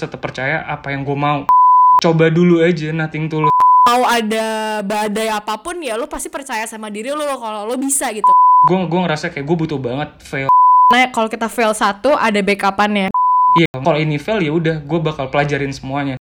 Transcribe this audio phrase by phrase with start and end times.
[0.00, 1.44] tetap percaya apa yang gue mau.
[2.00, 3.52] Coba dulu aja nothing tulus
[3.90, 8.06] mau ada badai apa pun ya lo pasti percaya sama diri lo kalau lo bisa
[8.14, 8.30] gitu.
[8.62, 10.46] Gue gue ngerasa kayak gue butuh banget fail.
[10.94, 13.10] Nah kalau kita fail satu ada backupannya.
[13.58, 16.19] Iya kalau ini fail ya udah gue bakal pelajarin semuanya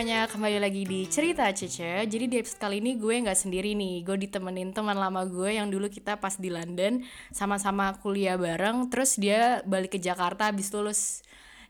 [0.00, 4.00] semuanya, kembali lagi di Cerita Cece Jadi di episode kali ini gue nggak sendiri nih
[4.00, 7.04] Gue ditemenin teman lama gue yang dulu kita pas di London
[7.36, 11.20] Sama-sama kuliah bareng Terus dia balik ke Jakarta habis lulus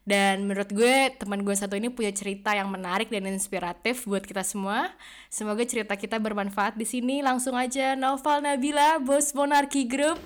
[0.07, 4.47] dan menurut gue teman gue satu ini punya cerita yang menarik dan inspiratif buat kita
[4.47, 4.88] semua.
[5.29, 7.21] Semoga cerita kita bermanfaat di sini.
[7.21, 10.16] Langsung aja Noval Nabila, bos Monarki Group.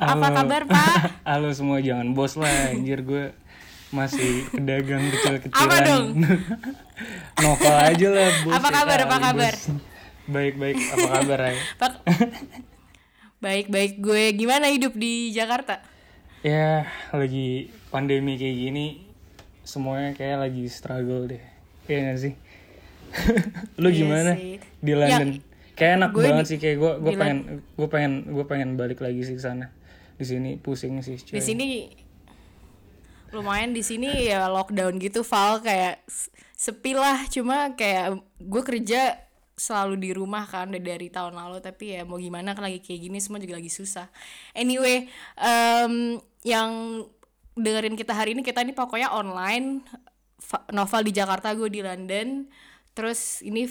[0.00, 0.36] Apa Halo.
[0.40, 0.94] kabar Pak?
[1.30, 3.36] halo semua jangan bos lah anjir gue
[3.90, 6.04] masih pedagang kecil-kecilan Apa dong?
[7.42, 9.54] novel aja lah bos Apa ya kabar, apa kali, kabar?
[9.54, 9.64] bos.
[10.26, 11.56] baik baik apa kabar Ray?
[13.40, 15.80] Baik-baik gue gimana hidup di Jakarta?
[16.40, 18.86] ya lagi pandemi kayak gini
[19.62, 21.40] semuanya kayak lagi struggle deh
[21.84, 22.32] Iya gak sih
[23.82, 24.56] lu Iya gimana sih.
[24.78, 25.28] di London
[25.74, 27.38] kayak enak gue banget di- sih kayak gue gue pengen
[27.74, 29.68] gue pengen gue pengen balik lagi sih ke sana
[30.14, 31.32] di sini pusing sih cuy.
[31.34, 31.66] Di sini
[33.30, 35.62] lumayan di sini ya lockdown gitu Val.
[35.62, 36.02] Kayak
[36.54, 37.26] sepi lah.
[37.30, 39.16] Cuma kayak gue kerja
[39.60, 41.62] selalu di rumah kan dari tahun lalu.
[41.62, 44.08] Tapi ya mau gimana kan lagi kayak gini semua juga lagi susah.
[44.54, 47.04] Anyway em, yang
[47.54, 49.84] dengerin kita hari ini kita ini pokoknya online.
[50.72, 52.48] Novel di Jakarta gue di London.
[52.90, 53.70] Terus ini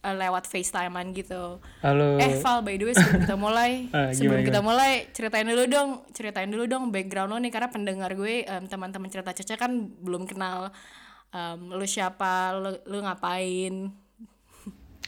[0.00, 4.40] eh, lewat FaceTimean gitu halo Eh Val, by the way sebelum kita mulai, Ah, sebelum
[4.40, 8.44] gimana, kita mulai ceritain dulu dong, ceritain dulu dong background lo nih karena pendengar gue
[8.44, 9.70] em, teman-teman cerita Cece kan
[10.00, 10.72] belum kenal
[11.32, 13.92] em, lu siapa, lu, lu ngapain.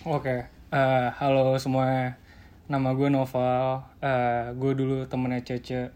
[0.03, 2.19] Oke, eh, halo semua.
[2.67, 3.87] Nama gue Noval.
[4.03, 5.93] Eh, gue dulu temennya Cece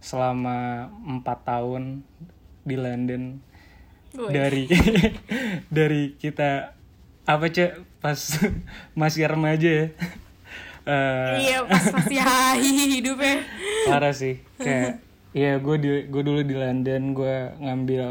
[0.00, 2.06] selama empat tahun
[2.64, 3.42] di London.
[4.16, 4.32] Wih.
[4.32, 4.64] Dari
[5.76, 6.79] dari kita
[7.24, 7.70] apa cek?
[7.98, 8.18] Pas
[9.00, 9.86] masih remaja ya.
[10.80, 12.64] Eh, Iya pas masih hai
[12.98, 13.44] hidupnya.
[13.84, 14.40] parah sih.
[14.56, 15.04] Kayak
[15.36, 18.04] ya gue di gue dulu di London gue ngambil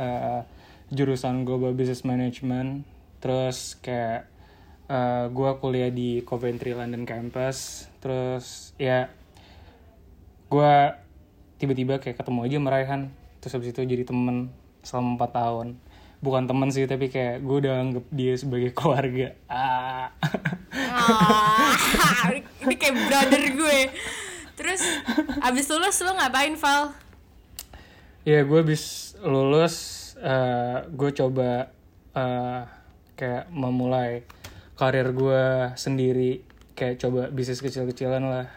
[0.00, 0.40] eh,
[0.88, 2.88] jurusan global business management.
[3.20, 4.24] Terus kayak
[4.88, 7.86] eh, gue kuliah di Coventry London campus.
[8.00, 9.12] Terus ya
[10.48, 10.74] gue
[11.60, 13.02] tiba-tiba kayak ketemu aja sama Raihan.
[13.44, 14.48] Terus habis itu jadi temen
[14.80, 15.76] selama empat tahun
[16.24, 20.08] bukan temen sih tapi kayak gue udah anggap dia sebagai keluarga ah
[20.74, 22.30] Ah,
[22.66, 23.80] ini kayak brother gue.
[24.54, 24.82] Terus
[25.42, 26.94] abis lulus lu ngapain Val?
[28.24, 29.74] Ya gue habis lulus,
[30.18, 31.70] eh, gue coba
[32.14, 32.60] eh,
[33.14, 34.24] kayak memulai
[34.74, 36.42] karir gue sendiri,
[36.74, 38.48] kayak coba bisnis kecil-kecilan lah.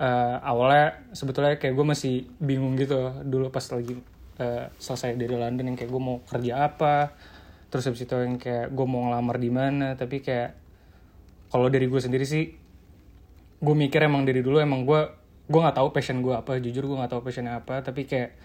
[0.00, 3.94] Eh, awalnya sebetulnya kayak gue masih bingung gitu dulu pas lagi
[4.40, 7.14] eh, selesai dari London yang kayak gue mau kerja apa,
[7.70, 10.56] terus habis itu yang kayak gue mau ngelamar di mana, tapi kayak
[11.50, 12.50] kalau dari gue sendiri sih
[13.64, 15.00] gue mikir emang dari dulu emang gue
[15.44, 18.36] gue nggak tahu passion gue apa jujur gue nggak tahu passionnya apa tapi kayak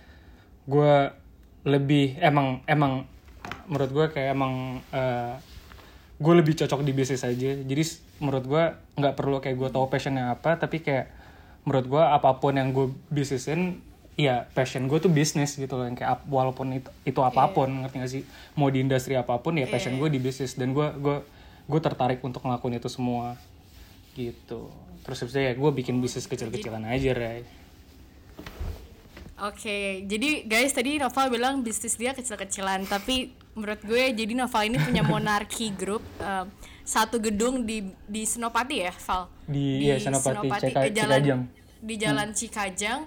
[0.69, 0.93] gue
[1.65, 3.07] lebih emang emang
[3.67, 5.35] menurut gue kayak emang eh,
[6.19, 7.55] gue lebih cocok di bisnis aja.
[7.55, 7.83] Jadi
[8.19, 8.63] menurut gue
[8.99, 11.07] nggak perlu kayak gue tahu passionnya apa tapi kayak
[11.63, 13.79] menurut gue apa pun yang gue bisnisin
[14.19, 17.95] ya passion gue tuh bisnis gitu loh yang kayak walaupun itu, itu apa pun ngerti
[18.03, 18.23] gak sih?
[18.59, 20.59] Mau di industri apa pun ya passion gue di bisnis.
[20.59, 21.23] Dan gue gue
[21.65, 23.39] gue tertarik untuk ngelakuin itu semua.
[24.11, 24.67] Gitu.
[25.07, 27.47] Terus itu ya gue bikin bisnis kecil-kecilan aja Ray.
[29.39, 34.77] Oke, jadi guys tadi Noval bilang bisnis dia kecil-kecilan, tapi menurut gue jadi Noval ini
[34.83, 36.51] punya Monarki Group em,
[36.83, 39.31] satu gedung di di Senopati ya, Val.
[39.47, 41.41] Di- iya, Senopati, Cika- eh, jalan, Cikajang.
[41.79, 43.01] Di Jalan Cikajang.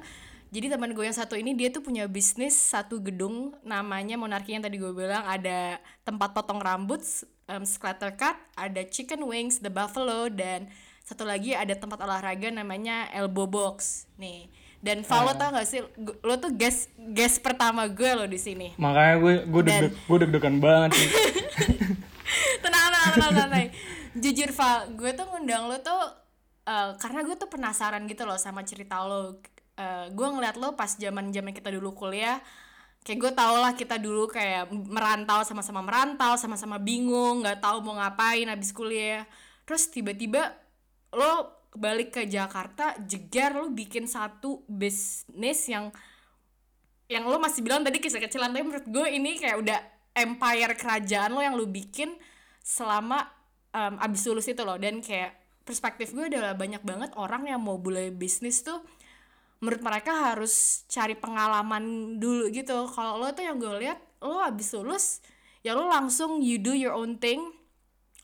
[0.53, 4.61] Jadi teman gue yang satu ini dia tuh punya bisnis satu gedung namanya Monarki yang
[4.61, 7.01] tadi gue bilang ada tempat potong rambut,
[7.49, 10.69] um, splatter cut, ada chicken wings, the buffalo dan
[11.09, 14.05] satu lagi ada tempat olahraga namanya elbow box.
[14.21, 14.53] Nih.
[14.85, 15.81] Dan Val lo tau gak sih,
[16.21, 18.75] lo tuh guest guest pertama gue lo di sini.
[18.77, 20.91] makanya gue gue deg gue deg-degan banget
[22.67, 23.67] tenang tenang tenang tenang
[24.19, 26.03] jujur Val gue tuh ngundang lo tuh
[26.67, 29.39] eh, karena gue tuh penasaran gitu loh sama cerita lo
[29.83, 32.39] Eh, gue ngeliat lo pas zaman zaman kita dulu kuliah
[33.03, 37.99] kayak gue tau lah kita dulu kayak merantau sama-sama merantau sama-sama bingung nggak tahu mau
[37.99, 39.27] ngapain habis kuliah.
[39.67, 40.55] Terus tiba-tiba
[41.11, 45.91] lo balik ke Jakarta jegar lo bikin satu bisnis yang
[47.11, 49.79] yang lo masih bilang tadi kecil-kecilan tapi menurut gue ini kayak udah
[50.15, 52.15] empire kerajaan lo yang lo bikin
[52.63, 53.19] selama
[53.75, 54.79] um, abis lulus itu loh.
[54.79, 55.35] Dan kayak
[55.67, 58.79] perspektif gue adalah banyak banget orang yang mau mulai bisnis tuh
[59.63, 62.91] menurut mereka harus cari pengalaman dulu gitu.
[62.91, 65.23] Kalau lo tuh yang gue lihat lo abis lulus
[65.63, 67.39] ya lo langsung you do your own thing.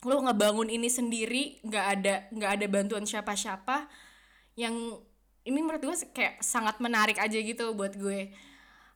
[0.03, 3.87] Lo ngebangun ini sendiri nggak ada nggak ada bantuan siapa-siapa
[4.59, 4.75] yang
[5.47, 8.35] ini menurut gue kayak sangat menarik aja gitu buat gue.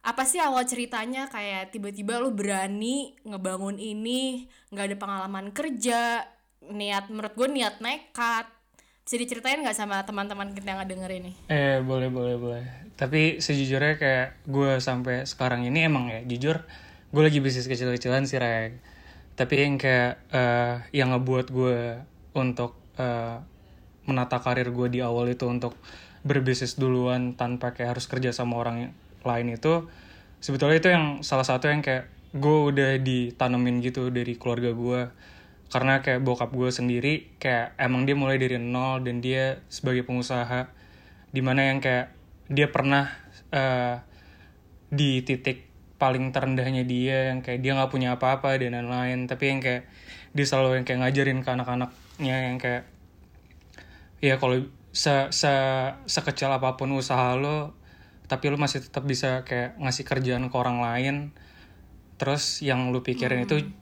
[0.03, 1.31] Apa sih awal ceritanya?
[1.31, 6.27] Kayak tiba-tiba lo berani ngebangun ini nggak ada pengalaman kerja
[6.63, 8.47] niat menurut gue niat nekat
[9.03, 12.65] bisa diceritain nggak sama teman-teman kita yang denger ini Eh boleh boleh boleh.
[12.95, 16.63] Tapi sejujurnya kayak gue sampai sekarang ini emang ya jujur
[17.13, 18.79] gue lagi bisnis kecil-kecilan sih Rek.
[19.35, 21.99] Tapi yang kayak eh, yang ngebuat gue
[22.39, 23.43] untuk eh,
[24.07, 25.75] menata karir gue di awal itu untuk
[26.23, 29.87] berbisnis duluan tanpa kayak harus kerja sama orang lain itu
[30.43, 35.01] sebetulnya itu yang salah satu yang kayak gue udah ditanemin gitu dari keluarga gue
[35.73, 40.69] karena kayak bokap gue sendiri kayak emang dia mulai dari nol dan dia sebagai pengusaha.
[41.33, 42.13] Di mana yang kayak
[42.53, 43.09] dia pernah
[43.49, 43.97] eh,
[44.93, 49.25] di titik paling terendahnya dia yang kayak dia nggak punya apa-apa dan lain-lain.
[49.25, 49.89] Tapi yang kayak
[50.37, 52.85] dia selalu yang kayak ngajarin ke anak-anaknya yang kayak
[54.21, 55.53] ya kalau se, se
[56.05, 57.73] sekecil apa pun usaha lo
[58.29, 61.17] tapi lo masih tetap bisa kayak ngasih kerjaan ke orang lain.
[62.21, 63.73] Terus yang lu pikirin itu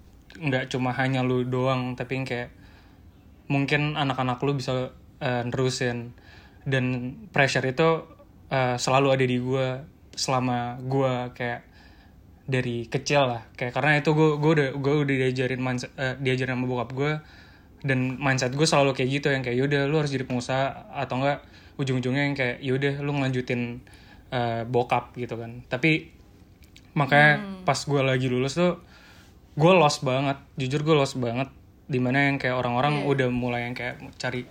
[0.40, 2.50] nggak cuma hanya lu doang tapi yang kayak
[3.50, 6.16] mungkin anak-anak lu bisa eh, nerusin.
[6.64, 8.06] Dan pressure itu
[8.48, 9.66] eh, selalu ada di gue
[10.16, 11.60] selama gue kayak
[12.46, 13.42] dari kecil lah.
[13.54, 17.12] Kayak karena itu gue gue udah gue udah diajarin mindset, eh, diajarin sama bokap gue
[17.80, 21.40] dan mindset gue selalu kayak gitu yang kayak yaudah lu harus jadi pengusaha atau enggak
[21.80, 23.80] ujung-ujungnya yang kayak yaudah lu ngelanjutin
[24.32, 25.64] eh, bokap gitu kan.
[25.66, 26.20] Tapi
[26.90, 28.82] makanya pas gue lagi lulus tuh
[29.60, 30.40] gue lost banget.
[30.56, 31.52] Jujur gue lost banget.
[31.84, 34.48] Di mana yang kayak orang-orang udah mulai yang kayak cari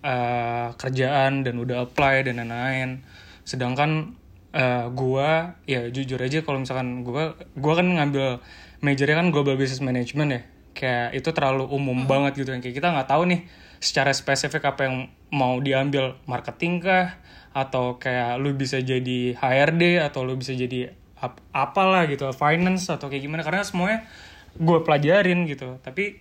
[0.00, 3.04] eh, kerjaan dan udah apply dan lain-lain.
[3.44, 4.16] Sedangkan
[4.56, 5.30] eh, gue
[5.68, 8.40] ya jujur aja kalau misalkan gue gue kan ngambil
[8.80, 10.42] majornya kan global business management ya.
[10.72, 12.56] Kayak itu terlalu umum banget gitu.
[12.56, 13.40] Yang kayak kita nggak tahu nih
[13.82, 14.96] secara spesifik apa yang
[15.28, 16.16] mau diambil.
[16.24, 17.20] Marketing kah?
[17.50, 22.30] Atau kayak lu bisa jadi HRD atau lu bisa jadi ap- apalah gitu.
[22.32, 23.42] Finance atau kayak gimana?
[23.42, 24.06] Karena semuanya
[24.56, 25.78] gue pelajarin gitu.
[25.82, 26.18] Tapi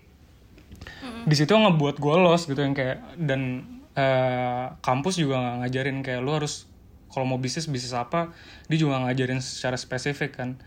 [1.25, 6.21] di situ ngebuat gue lost gitu yang kayak dan eh, kampus juga nggak ngajarin kayak
[6.23, 6.69] lu harus
[7.09, 8.29] kalau mau bisnis bisnis apa
[8.69, 10.59] dia juga ngajarin secara spesifik kan.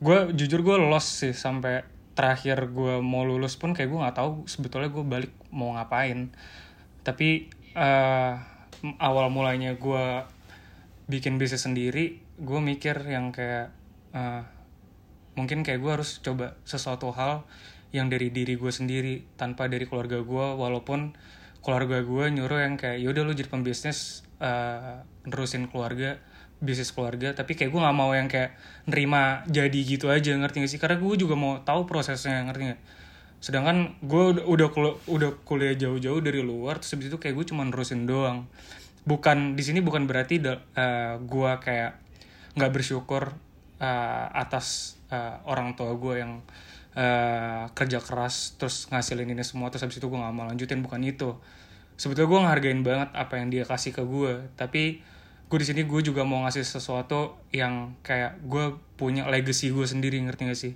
[0.00, 1.84] Gue jujur gue lost sih sampai
[2.16, 6.32] terakhir gue mau lulus pun kayak gue nggak tahu sebetulnya gue balik mau ngapain.
[7.00, 8.32] Tapi eh,
[9.00, 10.04] awal mulanya gue
[11.10, 13.68] bikin bisnis sendiri gue mikir yang kayak
[14.16, 14.42] eh,
[15.38, 17.46] mungkin kayak gue harus coba sesuatu hal
[17.90, 21.14] yang dari diri gue sendiri tanpa dari keluarga gue walaupun
[21.60, 26.18] keluarga gue nyuruh yang kayak yaudah lu jadi pembisnis eh, nerusin keluarga
[26.60, 27.32] bisnis keluarga.
[27.32, 28.52] Tapi kayak gue nggak mau yang kayak
[28.84, 30.80] nerima jadi gitu aja ngerti gak sih?
[30.80, 32.82] Karena gue juga mau tahu prosesnya ngerti gak
[33.40, 37.46] sedangkan gue udah udah kul- udah kuliah jauh-jauh dari luar terus habis itu kayak gue
[37.48, 38.44] cuma nerusin doang.
[39.08, 41.96] Bukan di sini bukan berarti da- eh, gue kayak
[42.60, 43.32] nggak bersyukur
[43.80, 46.44] eh, atas eh, orang tua gue yang
[46.94, 51.00] eh, kerja keras terus ngasilin ini semua terus habis itu gue nggak mau lanjutin bukan
[51.02, 51.34] itu.
[51.96, 55.04] Sebetulnya gue ngehargain banget apa yang dia kasih ke gue tapi
[55.50, 60.20] gue di sini gue juga mau ngasih sesuatu yang kayak gue punya legacy gue sendiri
[60.22, 60.74] ngerti gak sih?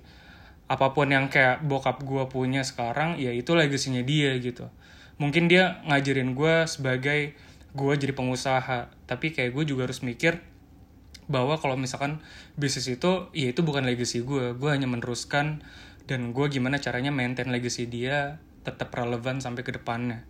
[0.65, 4.67] Apa pun yang kayak bokap gue punya sekarang ya itu legasinya dia gitu.
[5.15, 7.37] Mungkin dia ngajarin gue sebagai
[7.75, 10.39] gue jadi pengusaha tapi kayak gue juga harus mikir
[11.25, 12.21] bahwa kalau misalkan
[12.53, 15.65] bisnis itu ya itu bukan legacy gue gue hanya meneruskan
[16.05, 20.25] dan gue gimana caranya maintain legacy dia tetap relevan sampai ke depannya.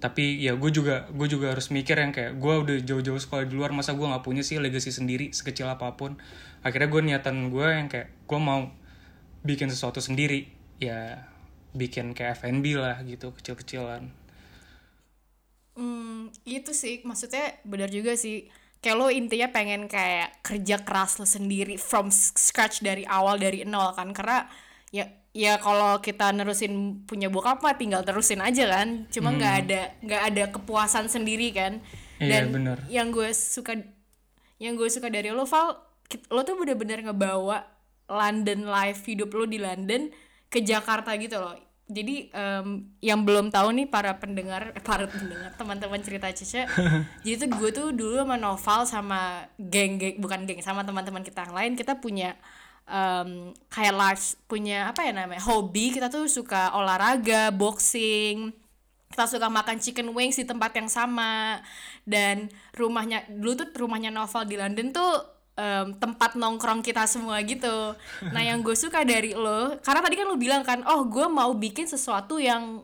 [0.00, 3.54] Tapi ya gue juga gue juga harus mikir yang kayak gue udah jauh-jauh sekolah di
[3.54, 6.18] luar masa gue nggak punya sih legacy sendiri sekecil apa pun.
[6.64, 8.72] Akhirnya gue niatan gue yang kayak gue mau
[9.44, 10.48] bikin sesuatu sendiri.
[10.82, 11.28] Ya
[11.72, 14.10] bikin kayak F&B lah gitu kecil-kecilan.
[15.76, 17.00] Hmm, itu sih.
[17.06, 18.50] Maksudnya benar juga sih
[18.82, 23.94] kayak lo intinya pengen kayak kerja keras lo sendiri from scratch dari awal dari nol
[23.94, 24.10] kan.
[24.10, 24.44] Karena
[24.90, 29.06] ya ya kalau kita nerusin punya bokap mah tinggal terusin aja kan.
[29.08, 31.78] Cuma nggak ada nggak ada kepuasan sendiri kan.
[32.18, 32.78] Iya, dan bener.
[32.90, 33.78] yang gue suka
[34.58, 35.74] yang gue suka dari lo Val
[36.30, 37.66] lo tuh bener-bener ngebawa
[38.10, 40.12] London life hidup lo di London
[40.52, 45.52] ke Jakarta gitu loh jadi em, yang belum tahu nih para pendengar eh, para pendengar
[45.58, 46.64] teman-teman cerita Cece
[47.24, 49.20] jadi tuh gue tuh dulu sama Noval sama
[49.58, 52.38] geng-geng bukan geng sama teman-teman kita yang lain kita punya
[52.86, 58.54] em, kayak life punya apa ya namanya hobi kita tuh suka olahraga boxing
[59.12, 61.60] kita suka makan chicken wings di tempat yang sama
[62.08, 67.94] dan rumahnya dulu tuh rumahnya Novel di London tuh em, tempat nongkrong kita semua gitu.
[68.34, 71.54] Nah yang gue suka dari lo karena tadi kan lo bilang kan oh gue mau
[71.54, 72.82] bikin sesuatu yang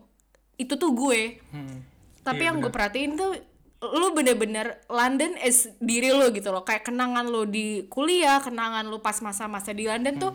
[0.55, 1.43] itu tuh gue.
[1.51, 1.83] Hmm.
[2.19, 3.31] tapi Iya, yang gue perhatiin tuh
[3.79, 6.63] lu bener-bener London is diri lo gitu loh.
[6.63, 10.33] Kayak kenangan lo di kuliah kenangan lo pas masa-masa di London tuh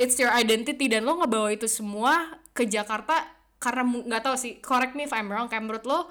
[0.00, 3.24] it's your identity dan lo ngebawa itu semua ke Jakarta
[3.56, 6.08] karena nggak tahu sih correct me if I'm wrong kayak menurut lo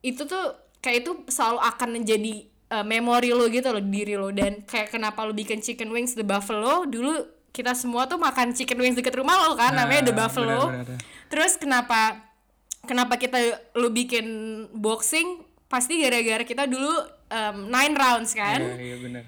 [0.00, 4.30] itu tuh kayak itu selalu akan menjadi uh, memori lo gitu loh diri lo.
[4.30, 7.12] Dan kayak kenapa lo bikin chicken wings the buffalo dulu
[7.50, 10.98] kita semua tuh makan chicken wings deket rumah lo kan namanya the Nah, buffalo benar-benar.
[11.26, 12.22] terus kenapa
[12.80, 13.38] kenapa kita
[13.74, 14.26] lo bikin
[14.72, 15.42] boxing?
[15.66, 16.90] Pasti gara-gara kita dulu
[17.28, 18.58] um, nine rounds kan.
[18.58, 19.24] Iya, iya benar.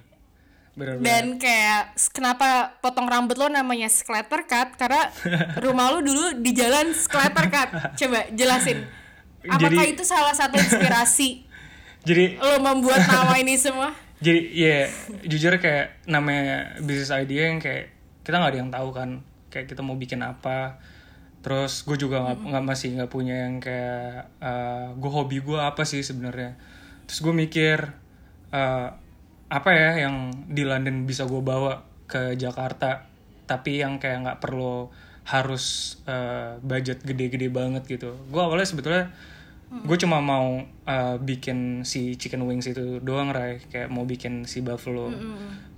[0.72, 1.04] Benar.
[1.04, 4.72] dan kayak kenapa potong rambut lo namanya splatter cut?
[4.74, 5.04] Karena
[5.64, 7.68] rumah lo dulu di jalan splatter cut.
[7.92, 8.88] Coba jelasin
[9.44, 11.44] apakah Jadi- itu salah satu inspirasi
[12.02, 13.94] Jadi lo membuat nama ini semua?
[14.24, 14.86] Jadi ya
[15.26, 17.90] jujur kayak namanya bisnis idea yang kayak
[18.22, 19.10] kita nggak ada yang tahu kan
[19.50, 20.78] kayak kita mau bikin apa.
[21.42, 24.30] Terus gue juga nggak nggak masih nggak punya yang kayak
[24.98, 26.54] gue hobi gue apa sih sebenarnya.
[27.06, 27.78] Terus gue mikir
[28.54, 28.88] eh,
[29.52, 33.10] apa ya yang di London bisa gue bawa ke Jakarta
[33.46, 34.86] tapi yang kayak nggak perlu
[35.26, 38.14] harus eh, budget gede-gede banget gitu.
[38.30, 39.10] Gue awalnya sebetulnya
[39.72, 43.64] gue cuma mau uh, bikin si chicken wings itu doang Ray.
[43.72, 45.08] Kayak mau bikin si buffalo.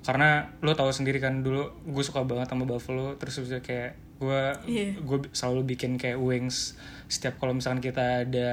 [0.02, 3.14] Karena lo tahu sendiri kan dulu gue suka banget sama buffalo.
[3.16, 4.98] Terus itu kayak gue Iya.
[4.98, 6.74] gue selalu bikin kayak wings.
[7.06, 8.50] Setiap kalau misalkan kita ada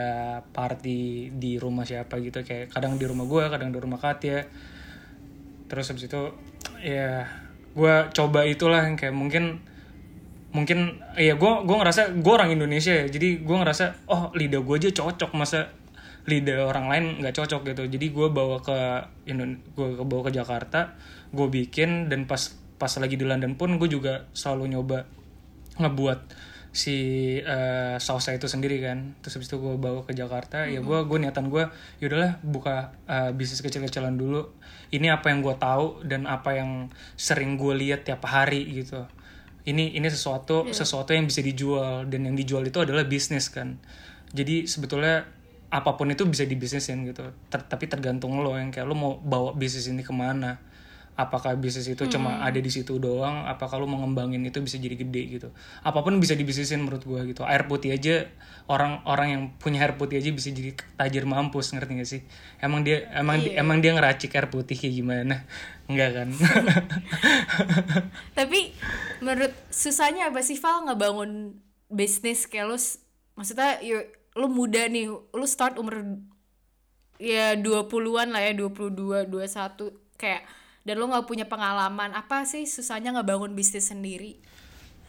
[0.54, 4.46] party di rumah siapa gitu kayak kadang di rumah gue kadang di rumah Katya.
[5.66, 6.22] Terus habis itu
[6.86, 7.26] ya
[7.72, 9.64] gue coba itulah yang kayak mungkin
[10.52, 13.06] mungkin ya gue gue ngerasa gue orang Indonesia ya.
[13.08, 15.32] Jadi gue ngerasa oh lidah gue aja cocok.
[15.36, 15.72] Masa
[16.28, 17.84] lidah orang lain nggak cocok gitu.
[17.88, 18.78] Jadi gue bawa ke
[19.76, 20.94] gue bawa ke Jakarta
[21.32, 25.08] gue bikin dan pas pas lagi di London pun gue juga selalu nyoba
[25.80, 26.20] ngebuat
[26.72, 26.96] si
[27.40, 29.16] eh, sausnya itu sendiri kan.
[29.24, 30.68] Terus habis itu gue bawa ke Jakarta.
[30.68, 31.68] Ya gue gue niatan gue
[32.04, 34.52] yaudahlah buka eh, bisnis kecil-kecilan dulu.
[34.92, 39.08] Ini apa yang gue tahu dan apa yang sering gue lihat tiap hari gitu
[39.68, 42.08] ini ini sesuatu sesuatu yang bisa dijual.
[42.10, 43.78] Dan yang dijual itu adalah bisnis kan.
[44.32, 45.28] Jadi sebetulnya
[45.72, 47.32] apa pun itu bisa dibisnisin gitu.
[47.52, 50.71] Ter- tapi tergantung lo yang kayak lo mau bawa bisnis ini ke mana
[51.22, 54.96] apakah bisnis itu cuma ada di situ doang apakah lo mau ngembangin itu bisa jadi
[54.96, 55.48] gede gitu.
[55.80, 57.42] Apa pun bisa dibisnisin menurut gua gitu.
[57.44, 58.26] Air putih aja
[58.66, 62.20] orang orang yang punya air putih aja bisa jadi tajir mampus ngerti gak sih?
[62.58, 65.36] Emang dia emang di- emang dia ngeracik air putih kayak gimana?
[65.92, 66.28] Enggak kan?
[68.38, 68.72] Tapi
[69.20, 71.56] menurut susahnya apa sih Val ngebangun
[71.88, 72.46] bisnis?
[72.46, 73.00] Kayak s-
[73.36, 74.02] maksudnya you,
[74.34, 76.04] lo muda nih lo start umur
[77.18, 80.42] ya 20-an lah ya 22 21 kayak
[80.82, 84.42] dan lo nggak punya pengalaman apa sih susahnya ngebangun bisnis sendiri?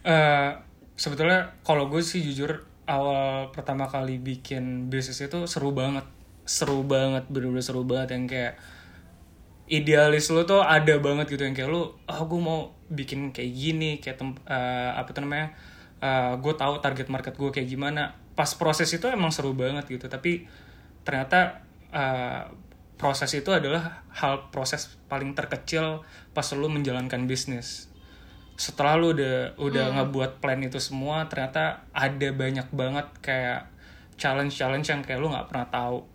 [0.04, 0.50] Eh,
[0.98, 6.04] sebetulnya kalau gue sih jujur awal pertama kali bikin bisnis itu seru banget.
[6.44, 8.54] Seru banget bener-bener seru banget yang kayak
[9.70, 11.46] idealis lo tuh ada banget gitu.
[11.46, 15.56] Yang kayak lo ah gue mau bikin kayak gini kayak tem eh, apa tuh namanya?
[16.42, 18.18] Gue tahu target market gue kayak gimana.
[18.36, 20.10] Pas proses itu emang seru banget gitu.
[20.10, 20.44] Tapi
[21.06, 21.62] ternyata
[21.94, 22.42] eh,
[23.02, 27.90] proses itu adalah hal proses paling terkecil pas lo menjalankan bisnis.
[28.54, 33.66] Setelah lu udah udah ngebuat plan itu semua ternyata ada banyak banget kayak
[34.14, 36.06] challenge challenge yang kayak lu nggak pernah tahu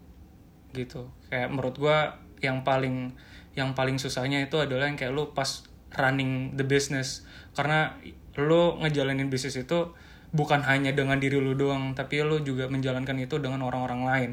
[0.72, 1.12] gitu.
[1.28, 3.12] Kayak menurut gua yang paling
[3.52, 5.68] yang paling susahnya itu adalah yang kayak lu pas
[6.00, 7.28] running the business.
[7.52, 8.00] Karena
[8.40, 9.92] lu ngejalanin bisnis itu
[10.32, 14.32] bukan hanya dengan diri lu doang tapi lu juga menjalankan itu dengan orang-orang lain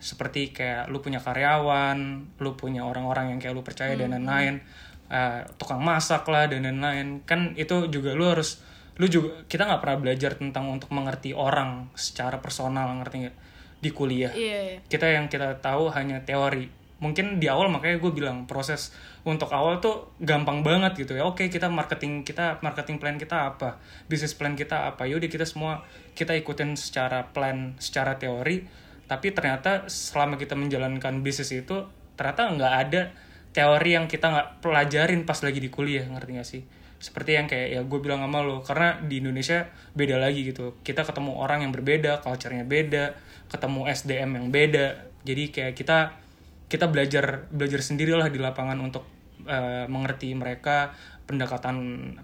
[0.00, 1.98] seperti kayak lu punya karyawan,
[2.40, 4.64] lu punya orang-orang yang kayak lu percaya dan lain-lain,
[5.10, 7.26] Eh, tukang masak lah dan lain-lain.
[7.26, 8.62] Kan itu juga lu harus,
[8.94, 13.36] lu juga kita nggak pernah belajar tentang untuk mengerti orang secara personal ngerti nggak
[13.82, 14.30] di kuliah.
[14.30, 16.70] iya Kita yang kita tahu hanya teori.
[17.02, 18.94] Mungkin di awal makanya gue bilang proses
[19.26, 21.26] untuk awal tuh gampang banget gitu ya.
[21.26, 25.10] Oke kita marketing kita marketing plan kita apa, bisnis plan kita apa.
[25.10, 25.82] Yaudah kita semua
[26.14, 28.62] kita ikutin secara plan, secara teori.
[29.10, 31.82] Tapi ternyata selama kita menjalankan bisnis itu
[32.14, 33.02] ternyata nggak ada
[33.50, 36.62] teori yang kita nggak pelajarin pas lagi di kuliah ngerti gak sih?
[37.02, 39.66] Seperti yang kayak ya gue bilang sama lo karena di Indonesia
[39.98, 40.78] beda lagi gitu.
[40.86, 43.18] Kita ketemu orang yang berbeda, culture-nya beda,
[43.50, 44.86] ketemu SDM yang beda.
[45.26, 46.14] Jadi kayak kita
[46.70, 49.02] kita belajar belajar sendirilah di lapangan untuk
[49.42, 50.94] eh, mengerti mereka
[51.26, 51.76] pendekatan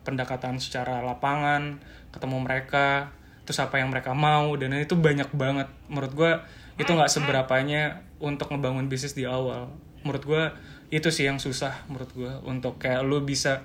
[0.07, 1.83] pendekatan secara lapangan
[2.14, 3.11] ketemu mereka
[3.47, 6.33] terus apa yang mereka mau dan itu banyak banget menurut gue
[6.76, 7.83] itu nggak seberapanya
[8.18, 10.45] untuk ngebangun bisnis di awal menurut gue
[10.88, 13.64] itu sih yang susah menurut gue untuk kayak lu bisa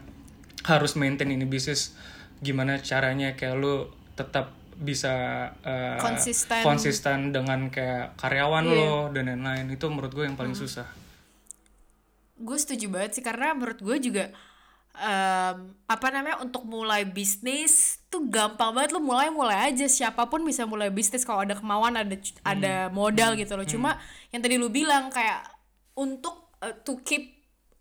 [0.64, 1.94] harus maintain ini bisnis
[2.40, 5.14] gimana caranya kayak lu tetap bisa
[5.62, 6.66] uh, Konsisten.
[6.66, 8.74] konsisten dengan kayak karyawan Iya.
[8.74, 10.64] lo dan lain-lain itu menurut gue yang paling Hmm.
[10.66, 10.88] susah
[12.36, 14.34] gue setuju banget sih karena menurut gue juga
[14.98, 15.56] em,
[15.88, 18.92] apa namanya untuk mulai bisnis tuh gampang banget.
[18.96, 19.88] Lu mulai mulai aja.
[19.88, 23.68] Siapa pun bisa mulai bisnis kalau ada kemauan ada ada modal gitu loh.
[23.68, 24.00] Cuma
[24.36, 25.48] yang tadi lu bilang kayak
[25.96, 27.36] untuk uh, to keep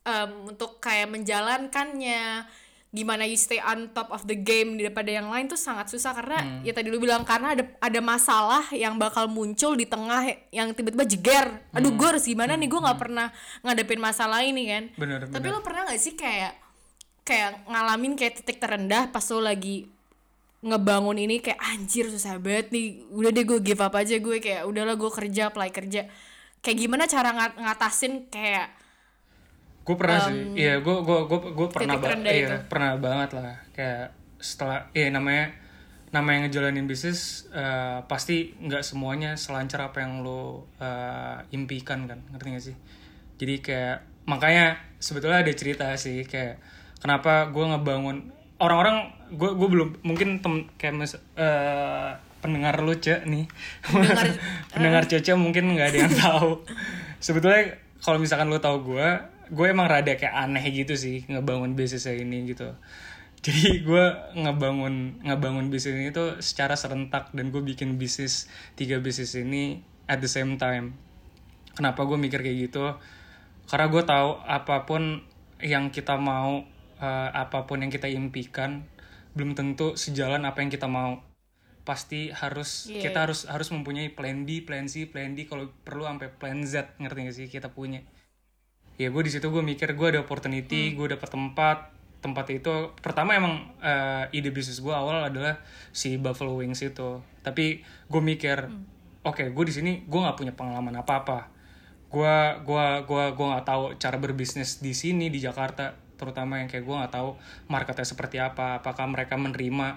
[0.06, 2.46] em, untuk kayak menjalankannya
[2.90, 6.10] gimana you stay on top of the game daripada yang lain tuh sangat susah.
[6.10, 10.74] Karena ya tadi lu bilang karena ada ada masalah yang bakal muncul di tengah yang
[10.74, 11.46] tiba-tiba jeger.
[11.70, 12.66] Aduh gue harus gimana nih?
[12.66, 13.30] Gue nggak pernah
[13.62, 14.84] ngadepin masalah ini kan?
[14.98, 16.59] Bener tapi bener lo pernah gak sih kayak
[17.30, 19.86] kayak ngalamin kayak titik terendah pas lo lagi
[20.60, 23.06] ngebangun ini kayak anjir susah banget nih.
[23.14, 26.10] Udah deh gue give up aja gue kayak udahlah gue kerja apply kerja.
[26.60, 28.68] Kayak gimana cara ngat- ngatasin kayak
[29.86, 30.58] gue pernah sih.
[30.58, 32.56] Iya gue gue gue gue pernah titik ba- terendah iya, itu.
[32.68, 33.54] pernah banget lah.
[33.72, 34.04] Kayak
[34.42, 35.54] setelah iya namanya
[36.10, 42.20] namanya ngejalanin bisnis eh, pasti nggak semuanya selancar apa yang lo eh, impikan kan.
[42.34, 42.76] Ngerti gak sih?
[43.40, 43.96] Jadi kayak
[44.28, 46.60] makanya sebetulnya ada cerita sih kayak
[47.00, 48.30] kenapa gue ngebangun
[48.60, 53.44] orang-orang gue gue belum mungkin tem kayak mes, eh, pendengar lu cek nih.
[53.84, 54.26] Pendengar,
[54.72, 56.50] pendengar Cece mungkin nggak ada yang tahu.
[57.20, 59.08] Sebetulnya kalau misalkan lu tahu gue
[59.50, 62.72] gue emang rada kayak aneh gitu sih ngebangun bisnisnya ini gitu.
[63.40, 64.04] Jadi gue
[64.36, 70.18] ngebangun ngebangun bisnis ini tuh secara serentak dan gue bikin bisnis tiga bisnis ini at
[70.18, 70.96] the same time.
[71.76, 72.96] Kenapa gue mikir kayak gitu?
[73.70, 75.22] Karena gue tahu apa pun
[75.60, 76.64] yang kita mau
[77.00, 78.84] eh, apa pun yang kita impikan
[79.32, 81.24] belum tentu sejalan apa yang kita mau.
[81.80, 83.08] Pasti harus Iya.
[83.08, 87.00] kita harus harus mempunyai plan B plan C plan D kalau perlu sampai plan Z
[87.00, 88.04] ngerti gak sih kita punya.
[89.00, 91.78] Ya gue di situ gue mikir gue ada opportunity gue dapet tempat.
[92.20, 95.56] Tempat itu pertama emang eh, ide bisnis gue awal adalah
[95.90, 97.24] si Buffalo Wings itu.
[97.40, 98.68] Tapi gue mikir
[99.24, 101.38] oke gue di sini gue nggak punya pengalaman apa apa
[102.10, 102.36] gue
[102.66, 106.96] gua gua gua nggak tahu cara berbisnis di sini di Jakarta terutama yang kayak gue
[107.00, 107.40] nggak tahu
[107.72, 109.88] marketnya seperti apa apakah mereka menerima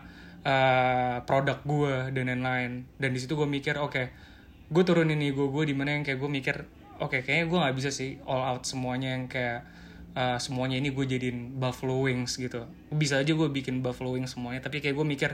[0.48, 2.88] eh, produk gue dan lain-lain.
[2.96, 4.32] Dan di situ gue mikir oke
[4.74, 6.56] gue turunin ego gue di mana yang kayak gue mikir
[7.04, 9.68] oke kayaknya gue nggak bisa sih all out semuanya yang kayak
[10.16, 12.64] uh, semuanya ini gue jadiin buffalo wings gitu.
[12.90, 15.32] Bisa aja gue bikin buffalo wings semuanya tapi kayak gue mikir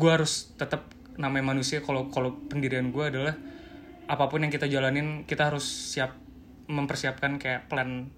[0.00, 0.88] gue harus tetap
[1.20, 3.36] namanya manusia kalau kalau pendirian gue adalah
[4.10, 6.16] apa pun yang kita jalanin kita harus siap
[6.70, 8.10] mempersiapkan kayak plan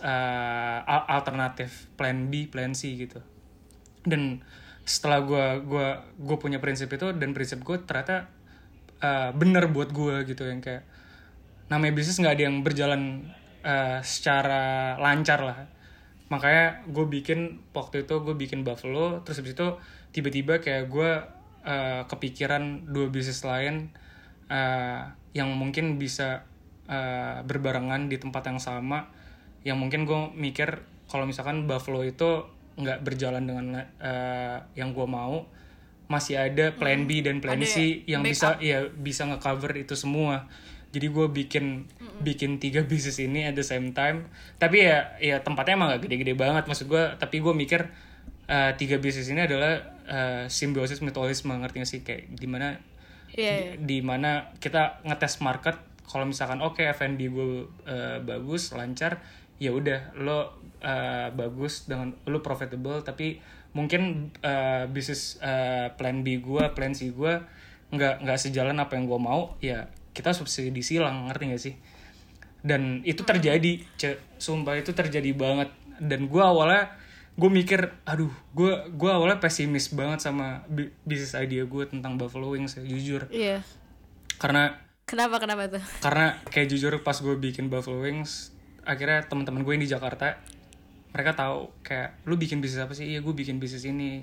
[0.00, 3.20] uh, al- alternatif plan B plan C gitu.
[4.04, 4.40] Dan
[4.84, 8.26] setelah gue gua gue punya prinsip itu dan prinsip gue ternyata
[9.04, 10.82] uh, bener buat gue gitu yang kayak
[11.70, 13.02] namanya bisnis nggak ada yang berjalan
[13.62, 15.58] uh, secara lancar lah.
[16.30, 19.68] Makanya gue bikin waktu itu gue bikin Buffalo terus habis itu
[20.10, 21.10] tiba-tiba kayak gue
[21.66, 23.94] uh, kepikiran dua bisnis lain
[24.50, 26.46] uh, yang mungkin bisa
[26.90, 29.10] uh, berbarengan di tempat yang sama
[29.66, 32.46] yang mungkin gue mikir kalau misalkan Buffalo itu
[32.80, 33.66] nggak berjalan dengan
[34.00, 35.44] uh, yang gue mau
[36.10, 38.58] masih ada plan B dan plan Ada C yang backup.
[38.58, 40.50] bisa ya bisa ngecover itu semua.
[40.90, 41.86] Jadi gue bikin
[42.26, 44.26] bikin tiga bisnis ini at the same time.
[44.58, 47.86] Tapi ya ya tempatnya emang gak gede-gede banget maksud gue tapi gue mikir
[48.50, 52.00] uh, tiga bisnis ini adalah uh, simbiosis mutualisme ngerti gak sih?
[52.02, 52.68] Kayak di mana
[53.30, 55.78] Iya, di mana kita ngetes market.
[56.02, 59.22] Kalau misalkan oke F&B gue uh, bagus lancar
[59.60, 60.32] ya udah lo
[60.80, 63.38] uh, bagus dengan lo profitable tapi
[63.76, 67.32] mungkin uh, bisnis uh, plan B gue plan C gue
[67.90, 71.74] nggak nggak sejalan apa yang gue mau ya kita subsidi silang ngerti gak sih?
[72.60, 75.70] Dan itu terjadi cek sumpah itu terjadi banget.
[76.00, 76.92] Dan gue awalnya
[77.38, 82.52] gue mikir aduh gue gue awalnya pesimis banget sama bi- bisnis idea gue tentang Buffalo
[82.52, 83.30] Wings ya, jujur.
[83.32, 83.64] Iya.
[84.36, 84.76] Karena
[85.08, 85.82] kenapa kenapa tuh?
[86.04, 90.36] Karena kayak jujur pas gue bikin Buffalo Wings akhirnya teman-teman gue yang di Jakarta
[91.10, 93.10] mereka tahu kayak lu bikin bisnis apa sih?
[93.10, 94.22] Iya gue bikin bisnis ini.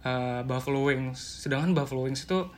[0.00, 1.16] Eh, Buffalo Wings.
[1.40, 2.48] Sedangkan Buffalo Wings itu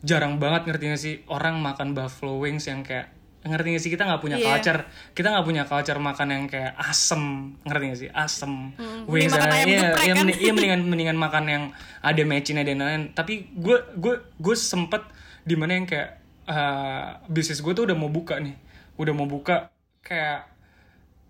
[0.00, 3.90] jarang banget ngerti gak sih orang makan Buffalo Wings yang kayak ngerti gak sih?
[3.92, 4.48] Kita nggak punya Iya.
[4.54, 4.80] culture
[5.12, 7.22] kita nggak punya culture makan yang kayak asem
[7.64, 8.10] ngerti gak sih?
[8.12, 8.52] Asem.
[8.76, 10.28] Makan dan- ayam iya, iya, kan?
[10.28, 11.64] iya, mendingan mendingan makan yang
[12.00, 13.04] ada matchingnya dan lain-lain.
[13.12, 15.00] Tapi gue gue gue sempet
[15.42, 16.10] di mana yang kayak
[16.46, 18.56] eh, bisnis gue tuh udah mau buka nih.
[18.96, 19.68] Udah mau buka
[20.00, 20.55] kayak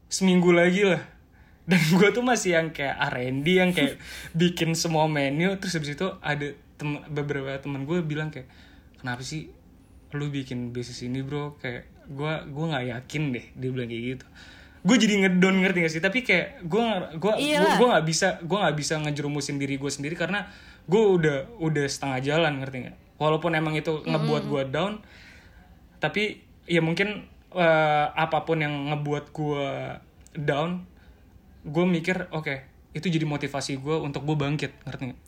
[0.06, 1.02] seminggu lagi lah.
[1.66, 3.98] Dan gue tuh masih yang kayak R&D yang kayak
[4.32, 5.54] bikin semua menu.
[5.58, 8.46] Terus habis itu ada tem beberapa teman gue bilang kayak
[9.00, 9.50] kenapa sih
[10.14, 11.58] lu bikin bisnis ini bro?
[11.58, 14.26] Kayak gue gue nggak yakin deh dia bilang kayak gitu.
[14.86, 16.02] Gue jadi ngedon ngerti gak sih?
[16.02, 16.82] Tapi kayak gue
[17.18, 20.46] gue gue nggak bisa gue nggak bisa ngejerumusin diri gue sendiri karena
[20.86, 22.96] gue udah udah setengah jalan ngerti nggak?
[23.18, 25.02] Walaupun emang itu ngebuat gue down
[25.96, 29.66] tapi ya mungkin eh, apa pun yang ngebuat gue
[30.36, 30.84] down
[31.64, 32.54] gue mikir oke
[32.92, 35.20] itu jadi motivasi gue untuk gue bangkit ngerti nggak?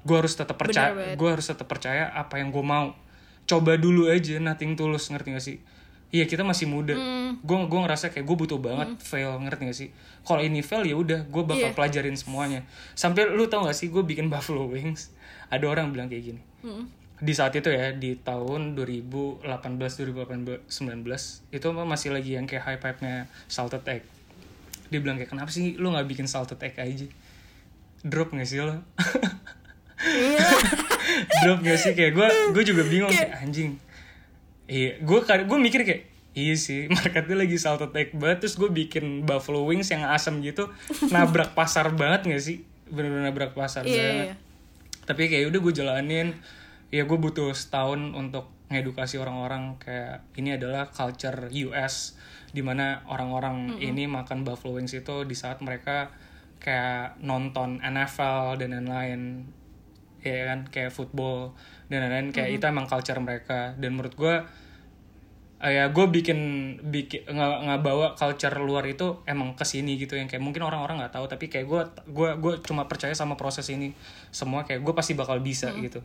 [0.00, 2.96] Gue harus tetap percaya gue harus tetap percaya apa yang gue mau.
[3.44, 5.58] Coba dulu aja nothing tulus ngerti gak sih?
[6.10, 6.96] Iya kita masih muda.
[7.44, 9.88] Gue gue ngerasa kayak gue butuh banget fail ngerti gak sih?
[10.24, 11.76] Kalau ini fail ya udah gue bakal Iya.
[11.76, 12.64] pelajarin semuanya.
[12.96, 15.12] Sampai lu tau gak sih gue bikin buffalo wings?
[15.52, 16.40] Ada orang bilang kayak gini
[17.20, 20.64] di saat itu ya di tahun 2018 2019
[21.52, 23.14] itu masih lagi yang kayak hype hype nya
[23.46, 24.02] salted egg.
[24.88, 27.04] Dia bilang kayak kenapa sih lu nggak bikin salted egg aja?
[28.00, 28.80] Drop gak sih lo?
[30.00, 30.40] Iya.
[31.44, 31.92] Drop gak sih?
[31.92, 33.76] Kayak gue gue juga bingung kayak anjing.
[34.64, 38.48] Iya gue gue mikir kayak iya sih marketnya lagi salted egg banget.
[38.48, 40.72] Terus gue bikin buffalo wings yang asam gitu
[41.12, 42.64] nabrak pasar banget gak sih?
[42.88, 44.26] Bener-bener nabrak pasar Iya, banget.
[44.32, 44.34] iya.
[45.04, 46.28] tapi kayak udah gue jalanin
[46.90, 52.14] ya gue butuh setahun untuk ngedukasi orang-orang kayak ini adalah culture US
[52.50, 56.10] di mana orang-orang ini makan buffalo wings itu di saat mereka
[56.58, 59.46] kayak nonton NFL dan lain-lain.
[60.20, 60.66] Ya kan?
[60.68, 61.54] Kayak football
[61.88, 63.74] dan lain-lain kayak itu emang culture mereka.
[63.78, 64.34] Dan menurut gue
[65.60, 66.38] eh, ya gue bikin
[66.90, 70.18] bikin nggak nggak bawa culture luar itu emang ke sini gitu.
[70.18, 73.66] Yang kayak mungkin orang-orang nggak tahu tapi kayak gue gue gue cuma percaya sama proses
[73.70, 73.94] ini
[74.34, 76.02] semua kayak gue pasti bakal bisa gitu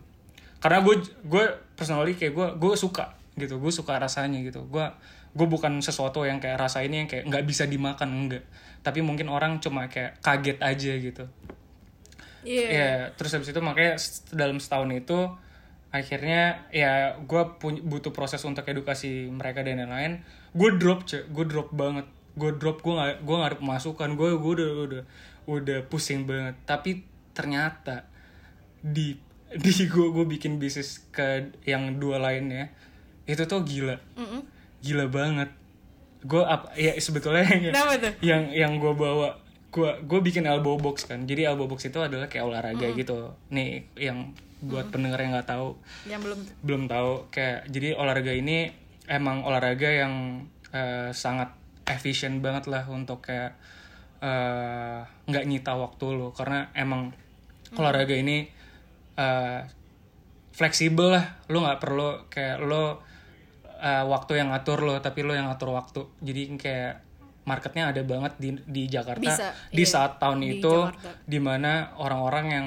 [0.60, 1.44] karena gue gue
[1.76, 4.86] personally kayak gue gue suka gitu gue suka rasanya gitu gue
[5.36, 8.44] gue bukan sesuatu yang kayak rasa ini yang kayak nggak bisa dimakan enggak
[8.80, 11.24] tapi mungkin orang cuma kayak kaget aja gitu
[12.46, 14.00] iya Ya, terus habis itu makanya
[14.32, 15.18] dalam setahun itu
[15.90, 20.22] akhirnya ya gue butuh proses untuk edukasi mereka dan lain-lain.
[20.52, 22.06] Gue drop cek, gue drop banget.
[22.36, 24.08] Gue drop, gue nggak gue nggak ada pemasukan.
[24.14, 25.02] Gue gue udah udah
[25.50, 26.54] udah pusing banget.
[26.68, 27.02] Tapi
[27.34, 28.06] ternyata
[28.78, 29.18] di
[29.54, 32.74] di gue gue bikin bisnis ke yang dua lainnya
[33.26, 33.98] itu tuh gila,
[34.82, 35.50] gila banget.
[36.26, 37.74] Gue apa ya sebetulnya yang
[38.34, 39.38] yang yang gue bawa
[39.70, 41.26] gue gue bikin elbow box kan.
[41.26, 43.34] Jadi elbow box itu adalah kayak olahraga gitu.
[43.50, 45.78] Nih yang buat pendengar yang nggak tahu.
[46.06, 48.70] Yang belum belum tahu kayak jadi olahraga ini
[49.06, 51.54] emang olahraga yang eh, sangat
[51.86, 53.58] efisien banget lah untuk kayak
[54.22, 56.30] eh, nggak nyita waktu lo.
[56.30, 57.10] Karena emang
[57.74, 58.55] olahraga ini
[59.16, 59.60] eh,
[60.52, 61.26] fleksibel lah.
[61.48, 63.00] Lo nggak perlu kayak lo
[63.80, 66.00] eh, waktu yang ngatur lo tapi lo yang ngatur waktu.
[66.22, 66.94] Jadi kayak
[67.46, 71.10] marketnya ada banget di di Jakarta Bisa, di iya, saat tahun di itu Jakarta.
[71.30, 72.66] di mana orang-orang yang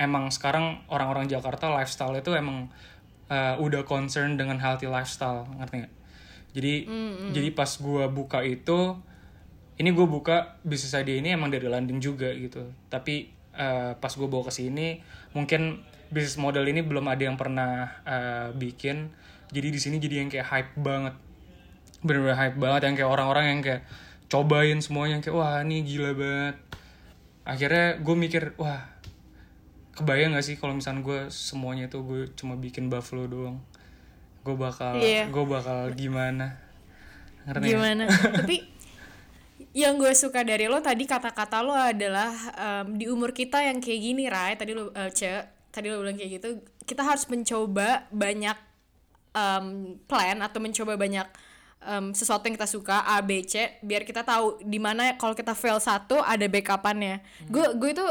[0.00, 2.72] emang sekarang orang-orang Jakarta lifestyle itu emang
[3.28, 5.44] uh, udah concern dengan healthy lifestyle.
[5.60, 5.94] Ngerti nggak?
[6.56, 6.74] Jadi
[7.36, 8.96] jadi pas gua buka itu
[9.76, 12.64] ini gue buka bisnis idea ini emang dari London juga gitu.
[12.88, 15.00] Tapi uh, pas gue bawa ke sini
[15.32, 19.10] mungkin bisnis model ini belum ada yang pernah uh, bikin.
[19.50, 21.14] Jadi di sini jadi yang kayak hype banget.
[22.04, 23.82] Bener-bener hype banget yang kayak orang-orang yang kayak
[24.26, 26.56] cobain semuanya kayak wah ini gila banget.
[27.42, 28.82] Akhirnya gue mikir wah
[29.96, 33.58] kebayang gak sih kalau misalnya gue semuanya itu gue cuma bikin buffalo doang?
[34.44, 35.26] Gue bakal Iya.
[35.26, 36.58] gue bakal gimana?
[37.46, 38.04] Ngerti gimana?
[38.42, 38.56] Tapi
[39.76, 44.00] yang gue suka dari lo tadi kata-kata lo adalah em, di umur kita yang kayak
[44.00, 45.28] gini Rai tadi lo eh, Ce,
[45.68, 46.48] tadi lo bilang kayak gitu
[46.88, 48.56] kita harus mencoba banyak
[49.36, 49.66] em,
[50.08, 51.28] plan atau mencoba banyak
[51.84, 55.52] em, sesuatu yang kita suka A B C biar kita tahu di mana kalau kita
[55.52, 57.20] fail satu ada backupannya.
[57.52, 58.06] Gue gue itu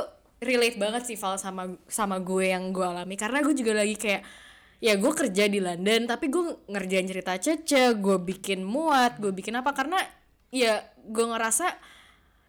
[0.46, 3.18] relate banget sih Val sama sama gue yang gue alami.
[3.18, 4.22] Karena gue juga lagi kayak
[4.86, 9.58] ya gue kerja di London tapi gue ngerjain cerita cece gue bikin muat gue bikin
[9.58, 9.98] apa karena
[10.56, 11.76] ya gue ngerasa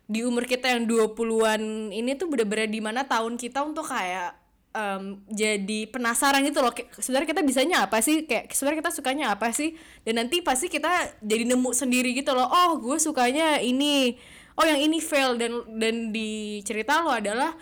[0.07, 4.39] di umur kita yang 20-an ini tuh bener-bener di mana tahun kita untuk kayak
[4.71, 6.71] em, jadi penasaran gitu loh.
[6.95, 8.23] Sebenarnya kita bisanya apa sih?
[8.23, 9.75] Kayak sebenarnya kita sukanya apa sih?
[10.07, 12.47] Dan nanti pasti kita jadi nemu sendiri gitu loh.
[12.47, 14.15] Oh gue sukanya ini.
[14.55, 15.35] Oh yang ini fail.
[15.35, 17.59] Dan dan di cerita lo adalah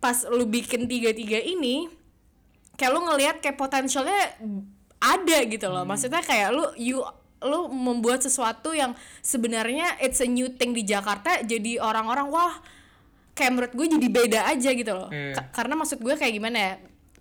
[0.00, 1.86] pas lu bikin tiga-tiga ini
[2.74, 4.40] kayak lu ngelihat kayak potensialnya
[4.96, 5.84] ada gitu loh.
[5.84, 7.04] Maksudnya kayak lu you
[7.42, 12.54] lu membuat sesuatu yang sebenarnya it's a new thing di Jakarta jadi orang-orang wah
[13.32, 15.08] kayak menurut gue jadi beda aja gitu loh.
[15.32, 16.72] Ka- karena maksud gue kayak gimana ya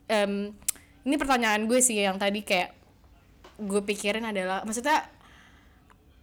[0.07, 0.51] Em,
[1.01, 2.75] ini pertanyaan gue sih yang tadi kayak
[3.57, 5.07] gue pikirin adalah maksudnya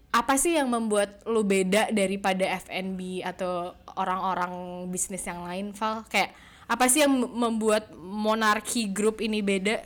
[0.09, 4.53] apa sih yang membuat lu beda daripada F&B atau orang-orang
[4.89, 6.33] bisnis yang lain Val kayak
[6.65, 9.81] apa sih yang membuat monarki grup ini beda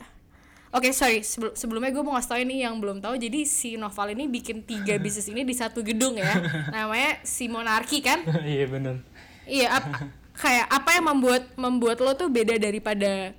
[0.73, 1.21] Oke sorry.
[1.21, 4.65] Sebelum sebelumnya gue mau ngasih tau ini yang belum tahu jadi si Noval ini bikin
[4.65, 6.33] tiga bisnis ini di satu gedung ya.
[6.73, 8.25] Namanya si monarki kan?
[8.49, 9.05] Iya bener.
[9.45, 13.37] Iya ap- kayak apa yang membuat membuat lo tuh beda daripada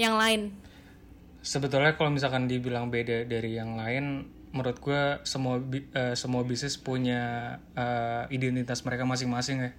[0.00, 0.56] yang lain?
[1.44, 7.56] Sebetulnya kalau misalkan dibilang beda dari yang lain menurut gue semua eh, semua bisnis punya
[7.76, 9.70] eh, identitas mereka masing-masing ya.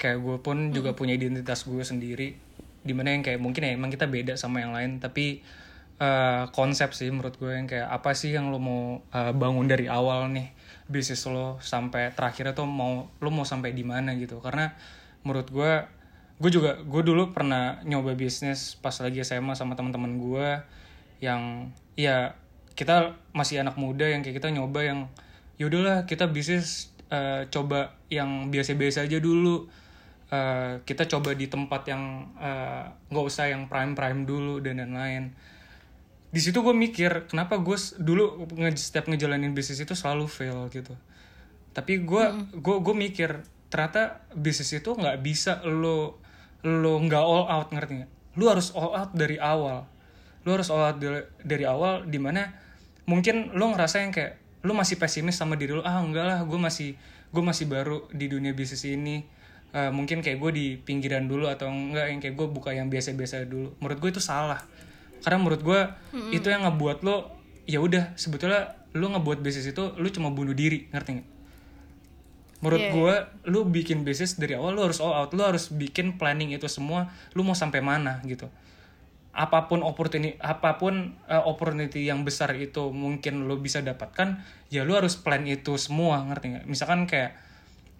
[0.00, 2.40] Kayak gue pun juga punya identitas gue sendiri.
[2.80, 4.96] Di mana yang kayak mungkin ya emang kita beda sama yang lain.
[4.96, 5.44] Tapi
[5.96, 9.88] eh, konsep sih menurut gue yang kayak apa sih yang lo mau eh, bangun dari
[9.88, 10.52] awal nih?
[10.86, 14.38] Bisnis lo sampai terakhirnya tuh mau lo mau sampai di mana gitu.
[14.44, 14.72] Karena
[15.24, 15.72] menurut gue
[16.36, 20.48] gue juga gue dulu pernah nyoba bisnis pas lagi SMA sama teman-teman gue
[21.24, 22.36] yang ya
[22.76, 25.08] kita masih anak muda yang kayak kita nyoba yang
[25.56, 29.64] yaudahlah kita bisnis eh, coba yang biasa-biasa aja dulu.
[30.26, 32.34] Eh, kita coba di tempat yang
[33.08, 35.32] nggak usah yang prime prime dulu dan lain-lain
[36.36, 40.92] di situ gue mikir kenapa gue dulu nge setiap ngejalanin bisnis itu selalu fail gitu.
[41.72, 42.24] Tapi gue
[42.60, 43.40] gue gue mikir
[43.72, 46.20] ternyata bisnis itu nggak bisa lo
[46.60, 48.12] lo nggak all out ngerti nggak?
[48.36, 49.88] Lu harus all out dari awal.
[50.44, 52.52] Lu harus all out dari, dari awal di mana
[53.08, 56.60] mungkin lo ngerasa yang kayak lu masih pesimis sama diri lu ah enggak lah gue
[56.60, 57.00] masih
[57.32, 59.24] gue masih baru di dunia bisnis ini.
[59.72, 63.48] Eh, mungkin kayak gue di pinggiran dulu atau enggak yang kayak gue buka yang biasa-biasa
[63.48, 63.72] dulu.
[63.80, 64.60] Menurut gue itu salah
[65.26, 65.80] karena menurut gue
[66.30, 67.34] itu yang ngebuat lo
[67.66, 71.28] ya udah sebetulnya lo ngebuat bisnis itu lo cuma bunuh diri ngerti nggak?
[72.62, 73.14] Menurut Iya, gue
[73.50, 77.10] lo bikin bisnis dari awal lo harus all out lo harus bikin planning itu semua
[77.34, 78.46] lo mau sampai mana gitu.
[79.34, 84.86] Apa pun opportunity apa pun uh, opportunity yang besar itu mungkin lo bisa dapatkan ya
[84.86, 86.64] lo harus plan itu semua ngerti nggak?
[86.70, 87.34] Misalkan kayak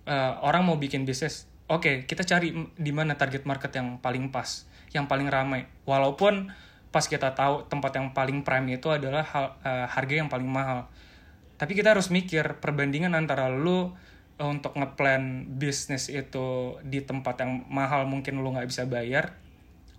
[0.06, 4.62] uh, orang mau bikin bisnis oke kita cari di mana target market yang paling pas
[4.94, 5.66] yang paling ramai.
[5.82, 6.54] Walaupun
[6.96, 10.88] pas kita tahu tempat yang paling prime itu adalah hal- uh, harga yang paling mahal.
[11.61, 13.92] Tapi kita harus mikir perbandingan antara lu
[14.40, 19.37] uh, untuk ngeplan bisnis itu di tempat yang mahal mungkin lu nggak bisa bayar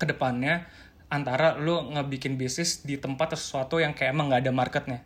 [0.01, 0.65] ke depannya
[1.13, 4.99] antara lu ngebikin bisnis di tempat sesuatu yang kayak emang nggak ada marketnya.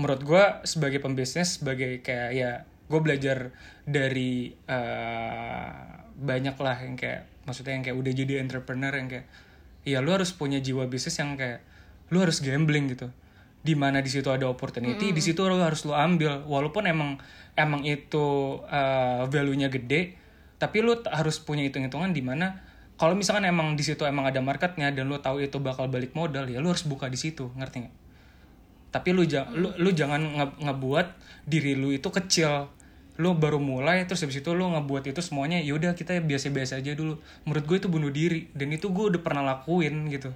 [0.00, 2.50] Menurut gue sebagai pembisnis sebagai kayak ya
[2.88, 3.52] gue belajar
[3.84, 5.70] dari eh,
[6.16, 9.26] banyak lah yang kayak maksudnya yang kayak udah jadi entrepreneur yang kayak
[9.86, 11.62] ya lu harus punya jiwa bisnis yang kayak
[12.08, 13.10] lu harus gambling gitu.
[13.58, 16.46] Di mana di situ ada opportunity di situ lu harus lu ambil.
[16.46, 17.18] Walaupun emang
[17.58, 20.14] emang itu eh, value-nya gede
[20.58, 22.66] tapi lu harus punya hitung-hitungan di mana
[22.98, 26.50] kalau misalkan emang di situ emang ada marketnya dan lu tahu itu bakal balik modal
[26.50, 27.96] ya lu harus buka di situ ngerti nggak?
[28.90, 31.06] Tapi lu jangan lu, lu jangan nge- ngebuat
[31.46, 32.66] diri lu itu kecil
[33.18, 37.18] lu baru mulai terus habis itu lu ngebuat itu semuanya yaudah kita biasa-biasa aja dulu.
[37.42, 40.30] Menurut gue itu bunuh diri dan itu gue udah pernah lakuin gitu.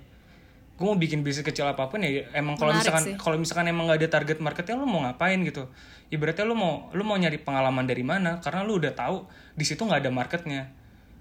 [0.75, 4.03] Gue mau bikin bisnis kecil apa pun ya emang kalau misalkan kalau misalkan emang gak
[4.03, 5.71] ada target marketnya lu mau ngapain gitu.
[6.11, 9.87] Ibaratnya lu mau lu mau nyari pengalaman dari mana karena lu udah tahu di situ
[9.87, 10.75] nggak ada marketnya.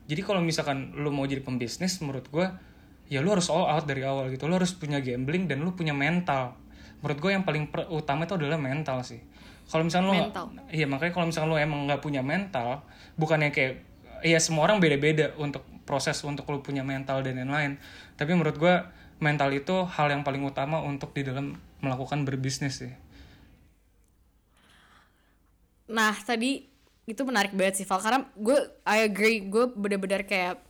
[0.10, 2.50] Jadi kalau misalkan lu mau jadi pembisnis menurut gue
[3.14, 4.50] ya lu harus all out dari awal gitu.
[4.50, 6.58] Lu harus punya gambling dan lu punya mental.
[7.06, 9.31] Menurut gue yang paling utama itu adalah mental sih
[9.72, 10.46] kalau misalkan lu Mental.
[10.68, 12.84] iya makanya kalau misalkan lu emang nggak punya mental
[13.16, 13.88] bukannya kayak
[14.22, 17.82] ya semua orang beda-beda untuk proses untuk lu punya mental dan lain-lain.
[18.16, 18.76] Tapi menurut gue
[19.22, 22.94] mental itu hal yang paling utama untuk di dalam melakukan berbisnis sih.
[25.92, 26.70] Nah tadi
[27.10, 28.00] itu menarik banget sih Val.
[28.00, 28.58] Karena gue
[28.88, 30.62] I agree gue bener-bener kayak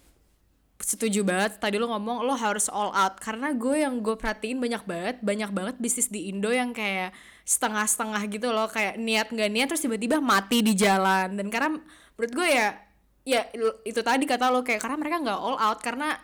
[0.81, 1.59] setuju banget.
[1.61, 3.19] Tadi lo ngomong lo harus all out.
[3.21, 7.13] Karena gue yang gue perhatiin banyak banget banyak banget bisnis di Indo yang kayak
[7.51, 11.75] setengah-setengah gitu loh kayak niat nggak niat terus tiba-tiba mati di jalan dan karena
[12.15, 12.67] menurut gue ya
[13.27, 13.41] ya
[13.83, 16.15] itu tadi kata lo kayak karena mereka nggak all out karena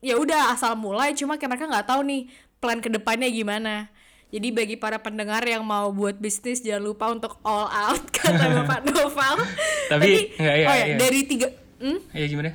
[0.00, 2.32] ya udah asal mulai cuma kayak mereka nggak tahu nih
[2.64, 3.92] plan ke depannya gimana
[4.32, 8.86] jadi bagi para pendengar yang mau buat bisnis jangan lupa untuk all out kata Bapak
[8.86, 9.42] Noval.
[9.90, 10.96] Tapi, iya, oh ya iya.
[11.02, 11.50] dari tiga,
[11.82, 11.98] hmm?
[12.14, 12.54] iya gimana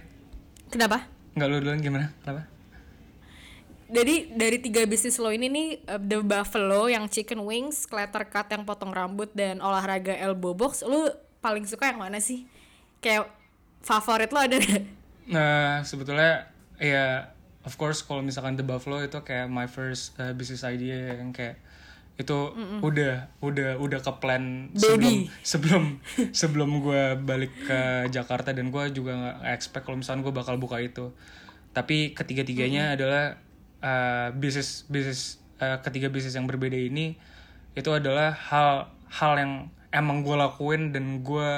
[0.72, 1.04] kenapa?
[1.36, 2.48] nggak lu duluan gimana kenapa
[3.86, 8.50] Dari dari tiga bisnis lo ini nih uh, The Buffalo yang chicken wings, clatter cut
[8.50, 12.50] yang potong rambut dan olahraga elbow box, lo paling suka yang mana sih?
[12.98, 13.30] Kayak
[13.86, 14.84] favorit lo ada nggak?
[15.30, 16.50] Nah, sebetulnya
[16.82, 17.30] ya
[17.66, 21.62] of course kalau misalkan The Buffalo itu kayak my first uh, business idea yang kayak
[22.16, 25.84] itu udah udah udah ke plan sebelum sebelum
[26.32, 30.80] sebelum gue balik ke Jakarta dan gue juga nggak expect kalau misalkan gue bakal buka
[30.80, 31.12] itu.
[31.76, 33.36] Tapi ketiga-tiganya adalah
[33.86, 37.16] uh, bisnis bisnis uh, ketiga bisnis yang berbeda ini
[37.78, 39.54] itu adalah hal hal yang
[39.94, 41.50] emang gue lakuin dan gue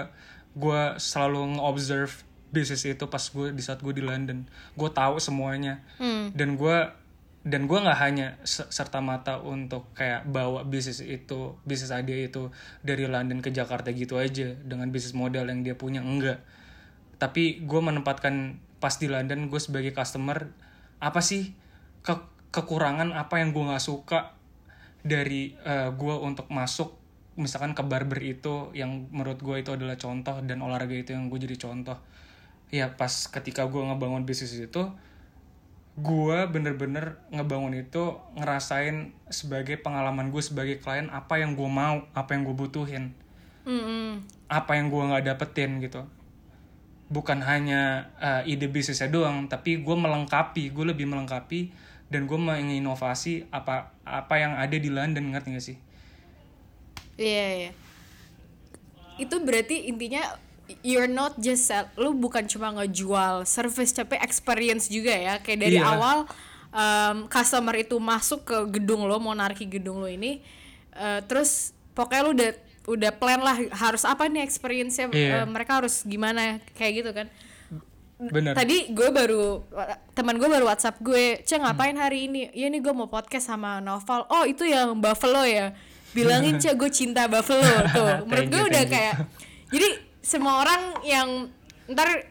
[0.57, 4.45] gue selalu nge-observe bisnis itu pas gue di saat gue di London.
[4.73, 5.85] Gue tahu semuanya.
[6.01, 6.33] Hmm.
[6.33, 6.77] dan gue
[7.47, 12.51] dan gue nggak hanya se- serta mata untuk kayak bawa bisnis itu bisnis Adia itu
[12.83, 16.43] dari London ke Jakarta gitu aja dengan bisnis modal yang dia punya enggak.
[17.21, 20.51] Tapi gue menempatkan pas di London gue sebagai customer
[20.97, 21.53] apa sih
[22.07, 24.39] ke- kekurangan apa yang gue nggak suka
[25.03, 25.51] dari
[25.95, 26.95] gue untuk masuk
[27.37, 31.37] misalkan ke barber itu yang menurut gue itu adalah contoh dan olahraga itu yang gue
[31.37, 31.95] jadi contoh.
[32.73, 34.89] Ya pas ketika gue ngebangun bisnis itu
[35.97, 42.33] gue bener-bener ngebangun itu ngerasain sebagai pengalaman gue sebagai klien apa yang gue mau apa
[42.33, 43.13] yang gue butuhin.
[43.67, 44.23] Hmm.
[44.47, 46.07] apa yang gue nggak dapetin gitu.
[47.11, 51.71] Bukan hanya uh, ide bisnisnya doang tapi gue melengkapi gue lebih melengkapi
[52.07, 55.77] dan gue menginovasi apa apa yang ada di London ngerti gak sih
[57.17, 57.71] Iya, iya.
[59.17, 60.21] Itu berarti intinya
[60.85, 65.41] you're not just sell, lu bukan cuma ngejual service tapi experience juga ya.
[65.41, 65.89] Kayak dari Iya.
[65.97, 66.17] awal
[66.69, 70.45] um, customer itu masuk ke gedung lo, monarki gedung lo ini
[70.93, 72.51] uh, terus pokoknya lu udah
[72.87, 75.43] udah plan lah harus apa nih experience-nya Iya.
[75.43, 77.27] uh, mereka harus gimana kayak gitu kan.
[78.17, 79.61] Bener Tadi gue baru
[80.17, 83.77] teman gue baru WhatsApp gue, "Ceng ngapain hari ini?" "Iya nih gue mau podcast sama
[83.77, 85.77] Noval." "Oh, itu yang Buffalo ya."
[86.17, 87.61] Bilangin, "Cek gue cinta Buffalo."
[87.95, 88.25] Tuh.
[88.25, 88.89] Menurut gue udah you.
[88.89, 89.13] kayak
[89.69, 89.87] jadi
[90.25, 91.29] semua orang yang
[91.87, 92.25] ntar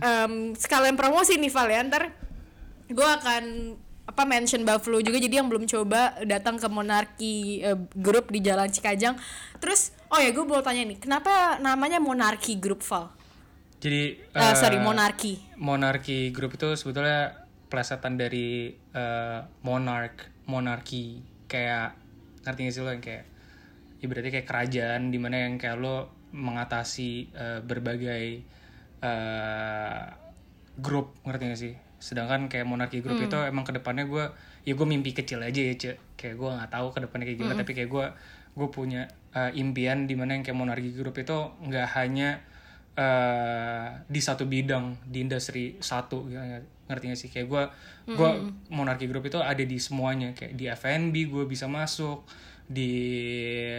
[0.00, 2.14] em, sekalian promosi nih Val ya, ntar
[2.86, 8.30] gue akan apa mention Buffalo juga jadi yang belum coba datang ke Monarki eh, Group
[8.30, 9.18] di Jalan Cikajang.
[9.58, 13.10] Terus oh ya gue mau tanya nih, kenapa namanya Monarki Group Val?
[13.82, 15.42] Jadi Eh, uh, sorry, Monarki.
[15.58, 17.34] monarki grup itu sebetulnya
[17.66, 21.18] plesetan dari uh, monarch monarki.
[21.50, 21.98] Kayak
[22.46, 23.24] ngerti gak sih lo yang kayak
[23.98, 28.46] ibaratnya kayak kerajaan di mana yang kayak lo mengatasi uh, berbagai
[29.02, 30.14] uh,
[30.78, 31.74] grup ngerti gak sih?
[31.98, 34.30] Sedangkan kayak monarki grup itu emang ke depannya gue
[34.62, 36.14] ya gue mimpi kecil aja ya cek.
[36.14, 38.06] Kayak gue nggak tahu ke depannya kayak gimana tapi kayak gue
[38.52, 41.34] gue punya uh, impian di mana yang kayak monarki grup itu
[41.66, 42.42] nggak hanya
[42.92, 46.36] eh di satu bidang di industri satu gitu,
[46.88, 47.28] ngerti gak sih?
[47.32, 47.62] Kayak gue
[48.12, 48.30] gue
[48.68, 50.36] monarki group itu ada di semuanya.
[50.36, 52.26] Kayak di F&B gue bisa masuk
[52.68, 52.92] di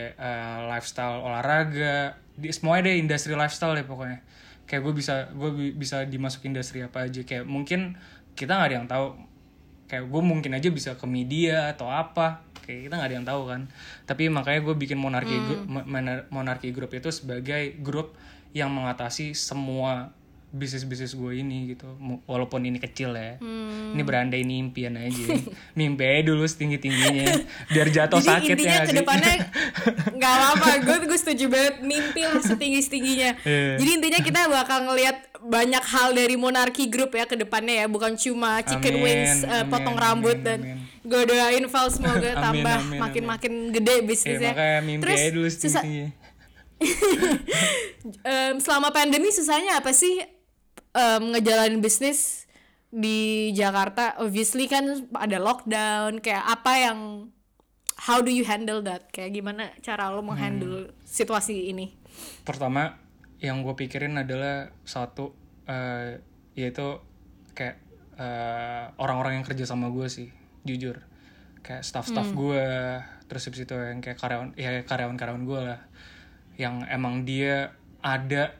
[0.09, 4.19] eh, lifestyle olahraga di semuanya deh industri lifestyle deh pokoknya.
[4.65, 7.21] Kayak gue bisa gue bi- bisa dimasukin industri apa aja.
[7.21, 7.93] Kayak mungkin
[8.33, 9.07] kita nggak ada yang tahu.
[9.85, 12.41] Kayak gue mungkin aja bisa ke media atau apa.
[12.65, 13.61] Kayak kita nggak ada yang tahu kan.
[14.09, 18.15] Tapi makanya gue bikin monarki Group- Mo- Monar- monarki group itu sebagai grup
[18.53, 20.13] yang mengatasi semua
[20.53, 21.97] bisnis bisnis gue ini gitu
[22.29, 23.41] walaupun ini kecil ya
[23.89, 25.33] ini berandai ini impian aja
[25.77, 27.41] mimpi aja dulu setinggi tingginya
[27.73, 28.99] biar jatuh Jadi sakit intinya ya nggak ke sih?
[29.01, 29.33] depannya
[30.21, 33.31] nggak apa-apa, gue gue setuju banget mimpi lah setinggi tingginya.
[33.41, 33.81] Iya.
[33.81, 38.13] Jadi intinya kita bakal ngelihat banyak hal dari Monarki Group ya ke depannya ya, bukan
[38.15, 40.77] cuma chicken Amin, wings, eh, amin, potong rambut amin, dan amin.
[41.03, 44.51] gue doain Val semoga Amin, tambah amin, makin-makin gede ya bisnisnya.
[44.53, 46.05] makanya mimpi Terus aja dulu setinggi
[48.29, 50.19] em, selama pandemi susahnya apa sih
[50.93, 52.45] em, ngejalanin bisnis
[52.93, 54.19] di Jakarta?
[54.21, 56.99] Obviously kan ada lockdown, kayak apa yang
[58.03, 59.09] how do you handle that?
[59.09, 62.03] Kayak gimana cara lo menghandle situasi ini?
[62.43, 62.99] pertama
[63.43, 65.35] yang gue pikirin adalah satu
[65.67, 66.21] eh,
[66.55, 67.01] yaitu
[67.57, 67.81] kayak
[68.15, 70.29] eh, orang-orang yang kerja sama gue sih
[70.63, 71.03] jujur
[71.63, 72.65] kayak staff-staff gue
[73.27, 75.79] terus habis itu yang kayak karyawan ya karyawan-karyawan gue lah
[76.57, 78.53] yang emang dia ada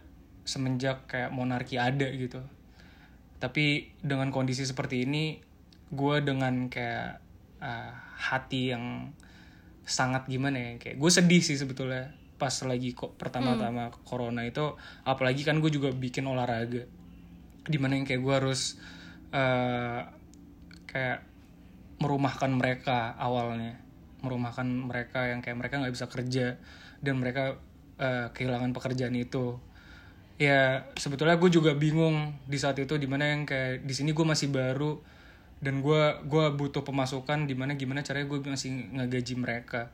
[0.44, 2.42] semenjak kayak monarki ada gitu.
[3.38, 5.40] Tapi dengan kondisi seperti ini
[5.94, 7.22] gue dengan kayak
[7.62, 7.94] eh,
[8.32, 9.12] hati yang
[9.84, 14.76] sangat gimana ya kayak gue sedih sih sebetulnya pas lagi kok pertama-tama corona itu.
[15.08, 16.88] Apalagi kan gue juga bikin olahraga
[17.64, 18.80] di mana yang kayak gue harus
[19.32, 20.02] eh,
[20.90, 21.20] kayak
[22.02, 23.80] merumahkan mereka awalnya.
[24.24, 26.48] Merumahkan mereka yang kayak mereka nggak bisa kerja
[27.04, 27.60] dan mereka
[27.98, 29.58] eh, kehilangan pekerjaan itu.
[30.36, 34.26] Ya sebetulnya gue juga bingung di saat itu di mana yang kayak di sini gue
[34.26, 34.98] masih baru
[35.64, 39.94] dan gue gua butuh pemasukan di mana gimana caranya gue masih ngegaji mereka.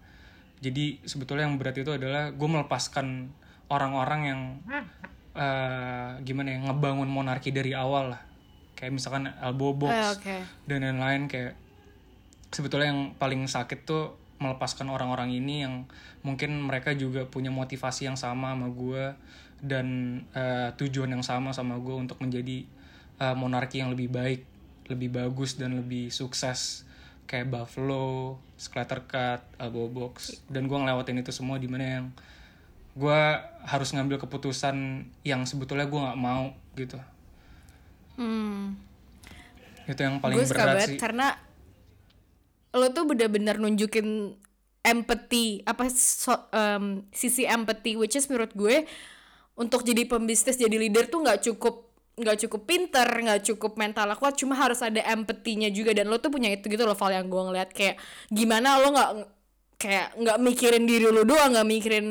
[0.60, 3.30] Jadi sebetulnya yang berat itu adalah gue melepaskan
[3.70, 4.42] orang-orang yang
[5.36, 8.22] eh, gimana ya ngebangun monarki dari awal lah.
[8.74, 10.36] Kayak misalkan elbow box Eh, oke.
[10.66, 11.54] dan lain-lain kayak
[12.50, 15.84] sebetulnya yang paling sakit tuh melepaskan orang-orang ini yang
[16.24, 19.04] mungkin mereka juga punya motivasi yang sama sama gue
[19.60, 22.64] dan eh, tujuan yang sama sama gue untuk menjadi
[23.20, 24.42] eh, monarki yang lebih baik,
[24.88, 26.88] lebih bagus dan lebih sukses.
[27.30, 30.42] Kayak Buffalo, Splatter Cut, Elbow Box.
[30.50, 32.06] Dan gue ngelewatin itu semua di mana yang
[32.98, 33.22] gue
[33.70, 36.98] harus ngambil keputusan yang sebetulnya gue nggak mau gitu.
[38.20, 38.76] Hmm.
[39.90, 41.00] itu yang paling suka berat sih.
[41.02, 41.34] karena
[42.76, 44.38] lo tuh bener-bener nunjukin
[44.86, 48.88] empathy apa so- em, sisi empathy which is menurut gue
[49.60, 51.90] untuk jadi pembisnis jadi leader tuh nggak cukup
[52.20, 55.96] nggak cukup pinter nggak cukup mental kuat cuma harus ada empathy-nya juga.
[55.96, 57.70] Dan lo tuh punya itu gitu loh Val yang gue ngeliat.
[57.72, 57.96] Kayak
[58.28, 59.12] gimana lo nggak
[59.80, 62.06] kayak nggak mikirin diri lo doang nggak mikirin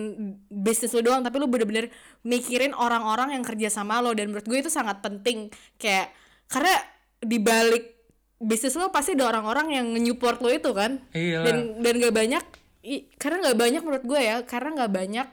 [0.48, 1.92] bisnis lo doang tapi lo bener-bener
[2.24, 4.16] mikirin orang-orang yang kerja sama lo.
[4.16, 5.52] Dan menurut gue itu sangat penting.
[5.76, 6.16] Kayak
[6.48, 6.72] karena
[7.20, 7.97] di balik
[8.38, 11.02] bisnis lo pasti ada orang-orang yang nge-support lo itu kan?
[11.10, 11.42] Iya.
[11.42, 12.44] Dan dan gak banyak
[12.86, 15.28] i- karena nggak banyak menurut gue ya karena nggak banyak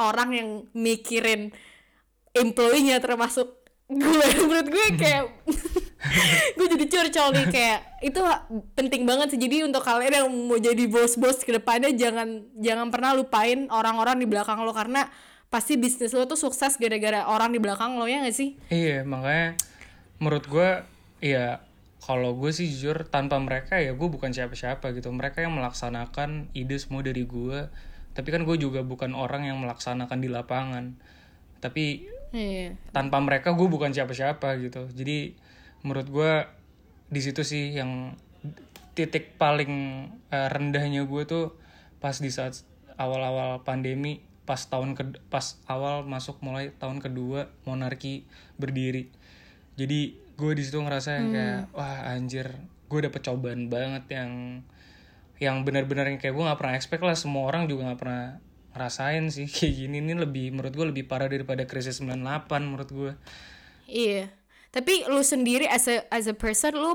[0.00, 1.52] orang yang mikirin
[2.32, 4.26] employee-nya termasuk gue.
[4.48, 5.28] Menurut gue kayak
[6.56, 8.20] gue jadi curcol nih kayak itu
[8.72, 9.40] penting banget sih.
[9.40, 14.24] Jadi untuk kalian yang mau jadi bos-bos ke depannya jangan jangan pernah lupain orang-orang di
[14.24, 14.72] belakang lo.
[14.72, 15.04] Karena
[15.50, 18.56] pasti bisnis lo tuh sukses gara-gara orang di belakang lo ya gak sih?
[18.70, 19.58] Iya, makanya
[20.16, 20.68] menurut gue
[21.20, 21.58] ya
[22.10, 25.14] kalau gue sih jujur tanpa mereka ya gue bukan siapa-siapa gitu.
[25.14, 27.70] Mereka yang melaksanakan ide semua dari gue.
[28.18, 30.98] Tapi kan gue juga bukan orang yang melaksanakan di lapangan.
[31.62, 34.90] Tapi iya tanpa mereka gue bukan siapa-siapa gitu.
[34.90, 35.38] Jadi
[35.86, 36.32] menurut gue
[37.14, 38.18] di situ sih yang
[38.98, 39.70] titik paling
[40.34, 41.54] eh, rendahnya gue tuh
[42.02, 42.58] pas di saat
[42.98, 44.18] awal-awal pandemi
[44.50, 48.26] pas tahun ke pas awal masuk mulai tahun kedua monarki
[48.58, 49.06] berdiri
[49.78, 52.48] jadi gue di situ ngerasa yang kayak wah anjir
[52.88, 54.64] gue dapet cobaan banget yang
[55.36, 58.24] yang benar-benar yang kayak gue nggak pernah expect lah semua orang juga nggak pernah
[58.72, 63.12] ngerasain sih kayak gini ini lebih menurut gue lebih parah daripada krisis 98 menurut gue
[63.90, 64.30] Iya.
[64.70, 66.94] Tapi lu sendiri as a as a person lu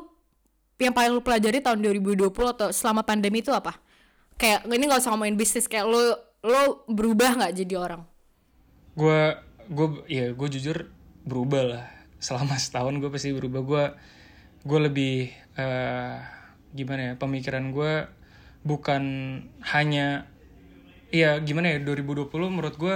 [0.79, 3.75] yang paling lu pelajari tahun 2020 atau selama pandemi itu apa?
[4.39, 5.99] Kayak ini nggak usah ngomongin bisnis kayak lu
[6.39, 8.07] lu berubah nggak jadi orang?
[8.95, 9.21] gue
[9.67, 10.87] gue ya gue jujur
[11.27, 11.85] berubah lah
[12.19, 13.61] selama setahun gue pasti berubah.
[13.61, 13.83] Gue
[14.65, 15.15] gue lebih
[15.55, 16.17] eh,
[16.75, 18.09] gimana ya pemikiran gue
[18.65, 19.03] bukan
[19.71, 20.25] hanya
[21.13, 22.95] ya gimana ya 2020 menurut gue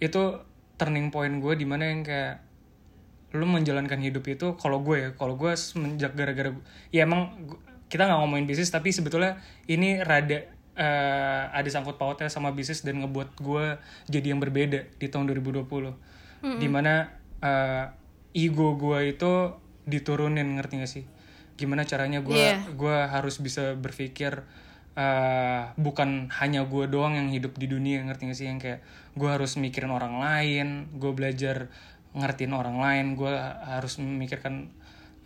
[0.00, 0.22] itu
[0.74, 2.42] turning point gue di mana yang kayak
[3.34, 6.50] lu menjalankan hidup itu kalau gue ya kalau gue semenjak gara-gara
[6.90, 7.34] ya emang
[7.86, 9.38] kita nggak ngomongin bisnis tapi sebetulnya
[9.70, 13.78] ini rada eh, ada sangkut pautnya sama bisnis dan ngebuat gue
[14.10, 17.84] jadi yang berbeda di tahun 2020 di mana eh,
[18.34, 19.32] ego gue itu
[19.86, 21.04] diturunin ngerti gak sih?
[21.54, 22.66] Gimana caranya gue Iya.
[22.74, 24.42] gue harus bisa berpikir
[24.94, 28.46] eh, bukan hanya gue doang yang hidup di dunia ngerti gak sih?
[28.50, 28.80] Yang kayak
[29.14, 31.70] gue harus mikirin orang lain gue belajar
[32.14, 33.30] ngertiin orang lain gue
[33.66, 34.70] harus memikirkan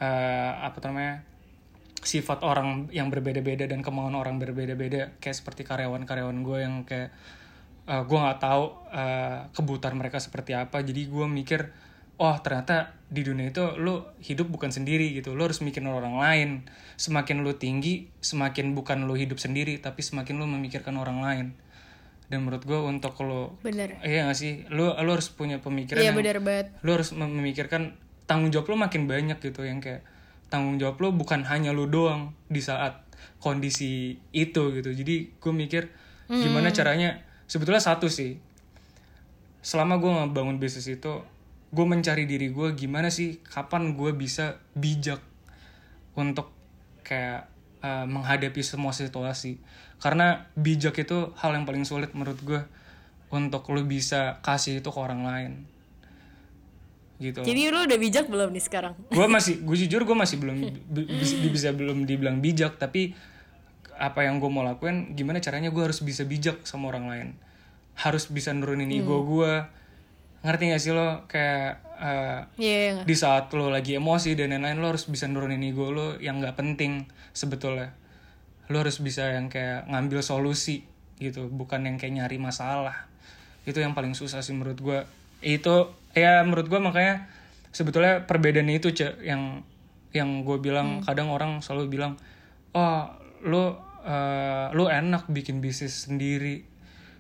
[0.01, 1.25] eh, apa namanya
[1.99, 5.17] sifat orang yang berbeda-beda dan kemauan orang berbeda-beda.
[5.19, 7.11] Kayak seperti karyawan-karyawan gue yang kayak
[7.89, 10.85] eh, gue nggak tahu eh, kebutuhan mereka seperti apa.
[10.85, 11.61] Jadi gue mikir
[12.19, 15.33] oh ternyata di dunia itu lo hidup bukan sendiri gitu.
[15.33, 16.69] Lo harus mikirin orang lain.
[16.97, 21.47] Semakin lo tinggi semakin bukan lo hidup sendiri tapi semakin lo memikirkan orang lain.
[22.29, 23.97] Dan menurut gue untuk lo Bener.
[24.05, 24.69] iya gak sih?
[24.69, 26.77] Lo lo harus punya pemikiran Iya yang bener banget.
[26.85, 27.97] lo harus mem- memikirkan
[28.29, 30.05] tanggung jawab lo makin banyak gitu yang kayak
[30.53, 33.01] tanggung jawab lo bukan hanya lo doang di saat
[33.41, 34.93] kondisi itu gitu.
[34.93, 35.89] Jadi gue mikir
[36.29, 38.37] gimana caranya sebetulnya satu sih.
[39.59, 41.25] Selama gue ngebangun bisnis itu
[41.69, 45.21] gue mencari diri gue gimana sih kapan gue bisa bijak
[46.17, 46.51] untuk
[47.05, 47.49] kayak
[47.85, 49.61] uh, menghadapi semua situasi.
[49.99, 52.61] Karena bijak itu hal yang paling sulit menurut gue
[53.29, 55.53] untuk lo bisa kasih itu ke orang lain.
[57.19, 57.43] Gitu.
[57.43, 58.95] Jadi lu udah bijak belum nih sekarang?
[59.11, 60.57] gue masih gue jujur gue masih belum
[60.87, 63.13] bi- bisa, bisa belum dibilang bijak tapi
[63.99, 67.29] apa yang gue mau lakuin gimana caranya gue harus bisa bijak sama orang lain.
[67.99, 69.67] Harus bisa nurunin ego gue
[70.43, 71.27] ngerti gak sih lo?
[71.27, 73.03] Kayak uh, Iya.
[73.03, 76.55] di saat lo lagi emosi dan lain-lain lo harus bisa nurunin ego lo yang nggak
[76.55, 77.93] penting sebetulnya.
[78.71, 80.87] Lo harus bisa yang kayak ngambil solusi
[81.19, 83.11] gitu bukan yang kayak nyari masalah.
[83.67, 84.99] Itu yang paling susah sih menurut gue
[85.39, 87.31] itu ya menurut gue makanya
[87.71, 89.63] sebetulnya perbedaan itu cek yang
[90.11, 92.19] yang gue bilang kadang orang selalu bilang
[92.75, 93.07] oh
[93.47, 96.65] lo eh, lo enak bikin bisnis sendiri.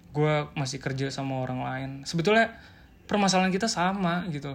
[0.08, 1.90] Gue masih kerja sama orang lain.
[2.08, 2.56] Sebetulnya
[3.08, 4.54] permasalahan kita sama gitu.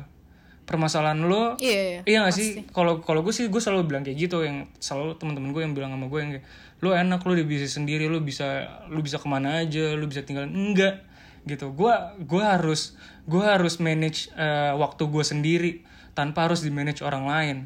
[0.63, 2.01] Permasalahan lo Iya, iya.
[2.07, 2.63] Iya gak sih?
[2.71, 5.91] Kalau kalau gue sih gue selalu bilang kayak gitu yang selalu teman-teman gue yang bilang
[5.91, 6.45] sama gue yang kayak
[6.79, 10.23] lu enak lu di bisnis sendiri lu bisa lu bisa ke mana aja lu bisa
[10.23, 11.03] tinggal enggak
[11.43, 11.75] gitu.
[11.75, 11.91] Gue
[12.23, 12.95] gue harus
[13.27, 15.71] gue harus manage eh, waktu gue sendiri
[16.15, 17.57] tanpa harus di manage orang lain.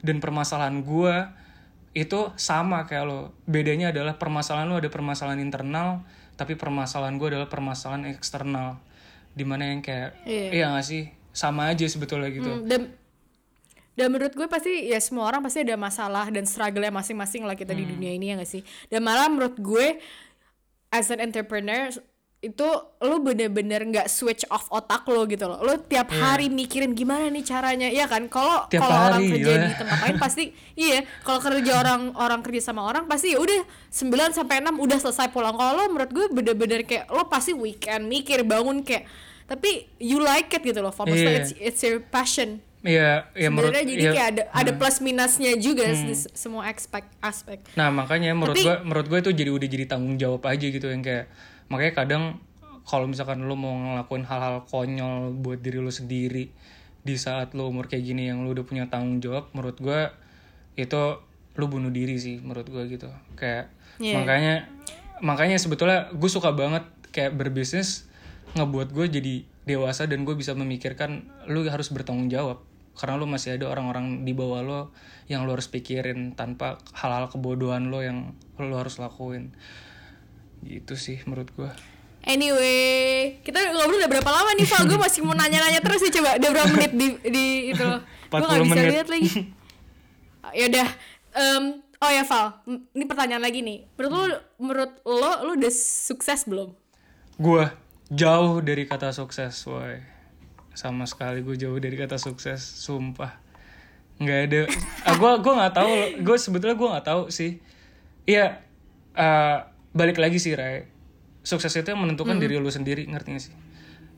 [0.00, 1.14] Dan permasalahan gue
[1.92, 3.36] itu sama kayak lo.
[3.44, 8.76] Bedanya adalah permasalahan lo ada permasalahan internal tapi permasalahan gue adalah permasalahan eksternal
[9.36, 10.48] di mana yang kayak Iya.
[10.50, 12.82] iya gak sih sama aja sebetulnya gitu Hmm, dan
[13.92, 17.72] Dan menurut gue pasti ya semua orang pasti ada masalah dan struggle-nya masing-masing lah kita
[17.72, 17.92] di Hmm.
[17.92, 18.60] dunia ini ya gak sih.
[18.86, 19.96] Dan malah menurut gue
[20.90, 21.88] as an entrepreneur
[22.38, 22.68] itu
[23.00, 25.58] lu bener-bener nggak switch off otak lo gitu loh.
[25.58, 27.88] Lu tiap hari mikirin gimana nih caranya.
[27.88, 28.28] Ya kan?
[28.28, 28.78] Kalau Iya.
[28.78, 29.64] Kalau orang kerja gila.
[29.64, 30.44] di tempat lain pasti
[30.78, 34.98] iya, kalau kerja orang orang kerja sama orang pasti ya udah 9 sampai 6 udah
[35.00, 35.56] selesai pulang.
[35.56, 39.08] Kalau lo menurut gue bener-bener kayak lo pasti weekend mikir bangun kayak
[39.46, 40.90] tapi you like it gitu loh.
[40.90, 41.38] Fokus lo, Iya.
[41.40, 45.82] it's, it's your passion Iya, ya menurut jadi ya, kayak ada ada plus minusnya juga
[45.84, 49.68] di s- semua aspek aspek Nah makanya menurut Tapi- gue menurut gue itu jadi udah
[49.68, 51.26] jadi tanggung jawab aja gitu yang kayak
[51.66, 52.22] makanya kadang
[52.82, 56.54] kalau misalkan lo mau ngelakuin hal-hal konyol buat diri lo sendiri
[57.02, 60.00] di saat lo umur kayak gini yang lo udah punya tanggung jawab menurut gue
[60.76, 61.02] itu
[61.52, 63.66] lo bunuh diri sih menurut gue gitu kayak
[63.96, 64.14] Iya.
[64.16, 64.54] makanya
[65.18, 68.05] makanya sebetulnya gue suka banget kayak berbisnis
[68.56, 69.34] ngebuat gue jadi
[69.68, 72.64] dewasa dan gue bisa memikirkan lo harus bertanggung jawab.
[72.96, 74.80] Karena lo masih ada orang-orang di bawah lo
[75.28, 79.52] yang lo harus pikirin tanpa hal-hal kebodohan lo yang lo harus lakuin.
[80.64, 81.70] Gitu sih menurut gue
[82.26, 86.30] anyway kita ngobrol udah berapa lama nih Val gue masih mau nanya-nanya terus nih coba.
[86.36, 88.00] Udah berapa menit di di itu loh?
[88.28, 88.92] Gue nggak 40 bisa menit.
[88.92, 89.30] lihat lagi.
[90.54, 90.88] Ya udah.
[91.36, 91.64] Em,
[92.02, 93.78] oh ya Val ini pertanyaan lagi nih.
[93.94, 94.26] Menurut lo
[94.58, 96.74] menurut lo lo udah sukses belum?
[97.38, 97.64] Gue
[98.12, 100.02] jauh dari kata sukses woi.
[100.76, 103.40] Sama sekali gue jauh dari kata sukses sumpah.
[104.20, 104.62] Nggak ada.
[105.08, 105.92] Ah, gue gue nggak tahu
[106.22, 107.58] gue sebetulnya gue nggak tahu sih.
[108.26, 108.60] Iya
[109.16, 109.56] eh,
[109.96, 110.86] balik lagi sih Ray.
[111.46, 113.54] Sukses itu yang menentukan diri lu sendiri ngerti gak sih?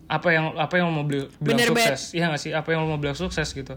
[0.08, 2.16] Apa yang apa yang mau beli- bilang Bener, sukses?
[2.16, 2.56] Iya gak sih?
[2.56, 3.76] Apa yang lo mau bilang sukses gitu?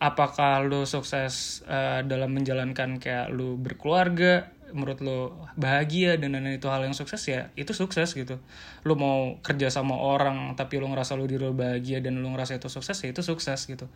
[0.00, 5.18] Apakah lu sukses eh, dalam menjalankan kayak lu berkeluarga menurut lu
[5.54, 8.40] bahagia dan lain-lain itu hal yang sukses ya itu sukses gitu.
[8.82, 12.58] Lu mau kerja sama orang tapi lu ngerasa lu diri lu bahagia dan lu ngerasa
[12.58, 13.86] itu sukses ya itu sukses gitu.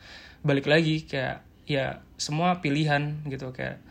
[0.45, 3.83] Balik lagi kayak ya semua pilihan gitu kayak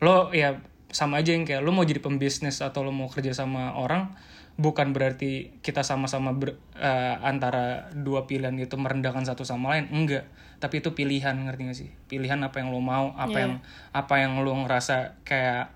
[0.00, 3.74] lo ya sama aja yang kayak lo mau jadi pembisnis atau lo mau kerja sama
[3.74, 4.14] orang
[4.60, 10.28] bukan berarti kita sama-sama ber- eh, antara dua pilihan itu merendahkan satu sama lain enggak.
[10.60, 11.90] Tapi itu pilihan ngerti gak sih?
[12.04, 13.40] Pilihan apa yang lo mau apa Iya.
[13.48, 13.52] yang
[13.96, 15.72] apa yang lo ngerasa kayak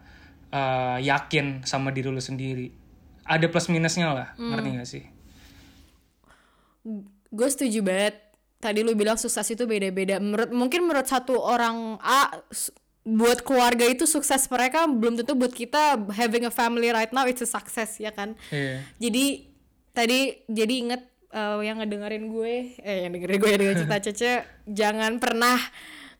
[0.55, 2.71] eh, yakin sama diri lo sendiri.
[3.27, 5.05] Ada plus minusnya lah ngerti gak sih?
[7.33, 8.21] Gue setuju banget.
[8.63, 10.17] Tadi lu bilang sukses itu beda-beda.
[10.23, 12.33] Menurut mungkin menurut satu orang A
[13.05, 17.45] buat keluarga itu sukses mereka belum tentu buat kita having a family right now it's
[17.45, 18.33] a success ya kan?
[18.49, 18.81] Iya.
[18.97, 19.25] jadi
[19.93, 24.33] tadi jadi inget eh, yang ngedengerin gue eh yang dengerin gue yang dengerin cerita Cece
[24.81, 25.61] jangan pernah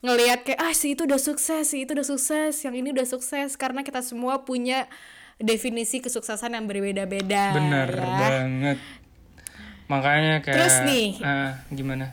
[0.05, 3.57] ngelihat kayak ah si itu udah sukses si itu udah sukses yang ini udah sukses.
[3.57, 4.85] Karena kita semua punya
[5.41, 8.05] definisi kesuksesan yang berbeda-beda benar ya.
[8.05, 8.79] banget.
[9.85, 11.07] Makanya kayak Terus nih.
[11.21, 12.13] ah, gimana?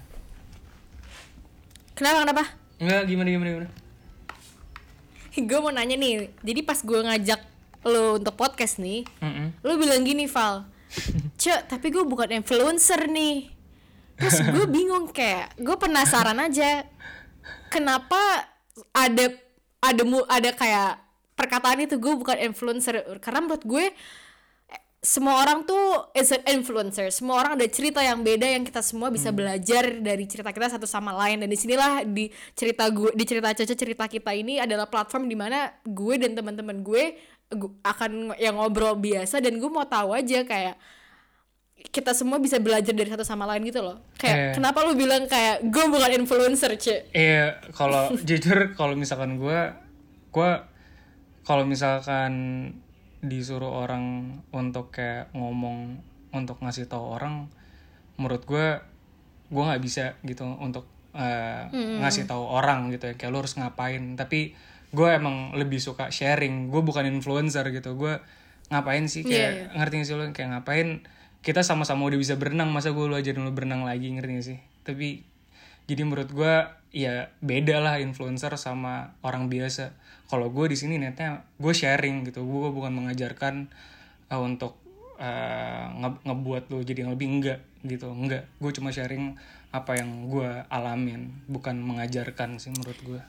[1.94, 2.44] Kenapa kenapa?
[2.80, 3.70] Enggak gimana gimana gimana?
[5.48, 7.42] Gue mau nanya nih jadi pas gue ngajak
[7.82, 9.58] lo untuk podcast nih Mm-mm.
[9.66, 10.70] lo bilang gini Val
[11.42, 13.50] cek tapi gue bukan influencer nih.
[14.18, 16.86] Terus gue bingung kayak gue penasaran aja
[17.72, 18.20] kenapa
[18.92, 19.32] ada
[19.82, 21.00] ada mu ada kayak
[21.40, 23.02] perkataan itu gue bukan influencer.
[23.24, 23.86] Karena menurut gue
[25.02, 27.10] semua orang tuh is an influencer.
[27.10, 30.86] Semua orang ada cerita yang beda yang kita semua bisa belajar dari cerita kita satu
[30.86, 31.42] sama lain.
[31.42, 35.34] Dan di sinilah di cerita gue di cerita Caca cerita kita ini adalah platform di
[35.34, 37.18] mana gue dan teman-teman gue
[37.50, 40.78] gu- akan yang ngobrol biasa dan gue mau tahu aja kayak
[41.90, 44.54] kita semua bisa belajar dari satu sama lain gitu loh kayak Eh.
[44.54, 49.60] kenapa lu bilang kayak gue bukan influencer cek Iya, kalau jujur kalau misalkan gue,
[50.30, 50.52] gue
[51.42, 52.32] kalau misalkan
[53.20, 56.00] disuruh orang untuk kayak ngomong
[56.32, 57.50] untuk ngasih tahu orang,
[58.16, 58.68] menurut gue
[59.48, 61.68] gue nggak bisa gitu untuk eh,
[62.00, 64.16] ngasih tahu orang gitu ya kayak lu harus ngapain.
[64.16, 64.56] Tapi
[64.90, 66.72] gue emang lebih suka sharing.
[66.72, 67.94] Gue bukan influencer gitu.
[67.94, 68.16] Gue
[68.70, 71.04] ngapain sih kayak ngerti gak sih lu kayak ngapain?
[71.42, 74.60] Kita sama-sama udah bisa berenang, masa gue lu ajarin lu berenang lagi ngerti gak sih?
[74.82, 75.26] Tapi
[75.86, 76.54] jadi menurut gue
[76.92, 79.98] ya beda lah influencer sama orang biasa.
[80.26, 82.42] Kalau gue di sini netnya gue sharing gitu.
[82.42, 83.74] Gue bukan mengajarkan
[84.30, 84.78] uh, untuk
[85.18, 88.08] uh, nge- ngebuat lo jadi yang lebih enggak gitu.
[88.08, 88.46] Enggak.
[88.58, 89.34] Gue cuma sharing
[89.72, 91.34] apa yang gue alamin.
[91.48, 93.22] Bukan mengajarkan sih menurut gue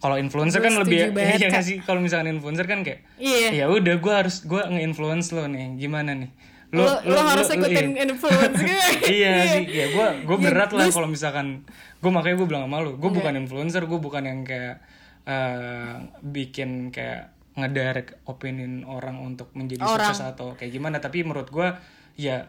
[0.00, 1.50] kalau influencer kan lebih banget, Kak.
[1.52, 1.76] nggak sih?
[1.78, 3.52] Kalau misalkan influencer kan kayak Iya.
[3.52, 5.76] ya udah gue harus gue nge-influence lo nih.
[5.76, 6.32] Gimana nih
[6.70, 8.06] lo, lo, harus ikutin iya.
[8.06, 8.88] influence gue.
[9.18, 11.66] Iya sih ya gue gue berat lah kalau misalkan
[11.98, 14.78] gue makanya gue bilang sama lu gue bukan influencer gue bukan yang kayak
[15.26, 20.14] eh, bikin kayak ngedirect opinion orang untuk menjadi Orang.
[20.14, 21.02] sukses atau kayak gimana.
[21.02, 21.68] Tapi menurut gue
[22.16, 22.46] ya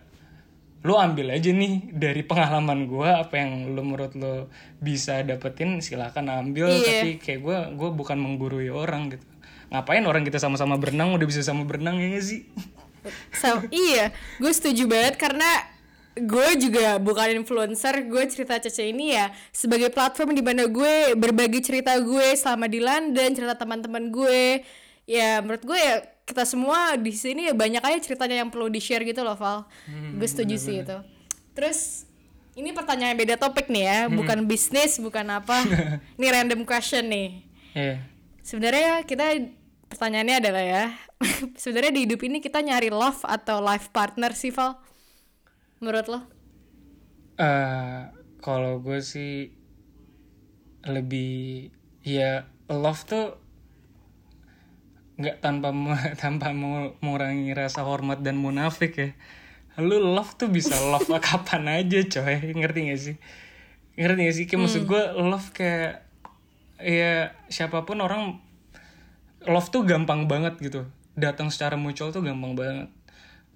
[0.82, 4.49] lu ambil aja nih dari pengalaman gue apa yang lu menurut lu
[4.82, 6.69] bisa dapetin silakan ambil.
[6.69, 7.05] Iya.
[7.05, 9.26] tapi kayak gue gue bukan menggurui orang gitu.
[9.72, 12.43] Ngapain orang kita sama-sama berenang udah bisa sama berenang ya nggak sih
[13.34, 15.47] So, iya, gue setuju banget karena
[16.12, 21.64] gue juga bukan influencer, gue cerita Cece ini ya sebagai platform di mana gue berbagi
[21.64, 24.62] cerita gue selama di London, cerita teman-teman gue.
[25.08, 28.80] Ya menurut gue ya kita semua di sini ya banyak aja ceritanya yang perlu di
[28.80, 29.68] share gitu loh Val.
[29.89, 30.97] gue setuju sih itu.
[31.56, 32.08] Terus
[32.56, 35.64] ini pertanyaan beda topik nih ya, bukan bisnis, bukan apa.
[36.20, 37.30] ini random question nih.
[37.72, 37.95] Iya.
[38.43, 39.47] Sebenarnya kita
[39.88, 40.86] pertanyaannya adalah ya,
[41.61, 44.78] sebenarnya di hidup ini kita nyari love atau life partner sih Val?
[45.82, 46.19] Menurut lo?
[47.41, 48.01] Eh,
[48.41, 49.49] kalau gue sih
[50.86, 51.69] lebih
[52.01, 53.38] ya love tuh
[55.22, 55.69] nggak tanpa
[56.22, 59.09] tanpa mengurangi rasa hormat dan munafik ya.
[59.80, 62.53] Lu love tuh bisa love kapan aja coy.
[62.53, 63.15] Ngerti gak sih?
[63.97, 64.45] Ngerti gak sih?
[64.49, 66.05] Kayak maksud gue love kayak
[66.82, 68.41] ya siapa pun orang
[69.45, 72.89] love tuh gampang banget gitu datang secara mutual tuh gampang banget.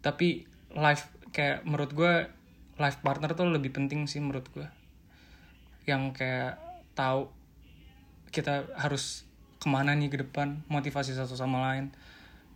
[0.03, 0.45] Tapi
[0.76, 2.14] life kayak menurut gue
[2.76, 4.68] life partner tuh lebih penting sih menurut gue
[5.88, 6.60] yang kayak
[6.97, 7.32] tahu
[8.34, 9.24] kita harus
[9.62, 11.93] ke mana nih ke depan motivasi satu sama lain.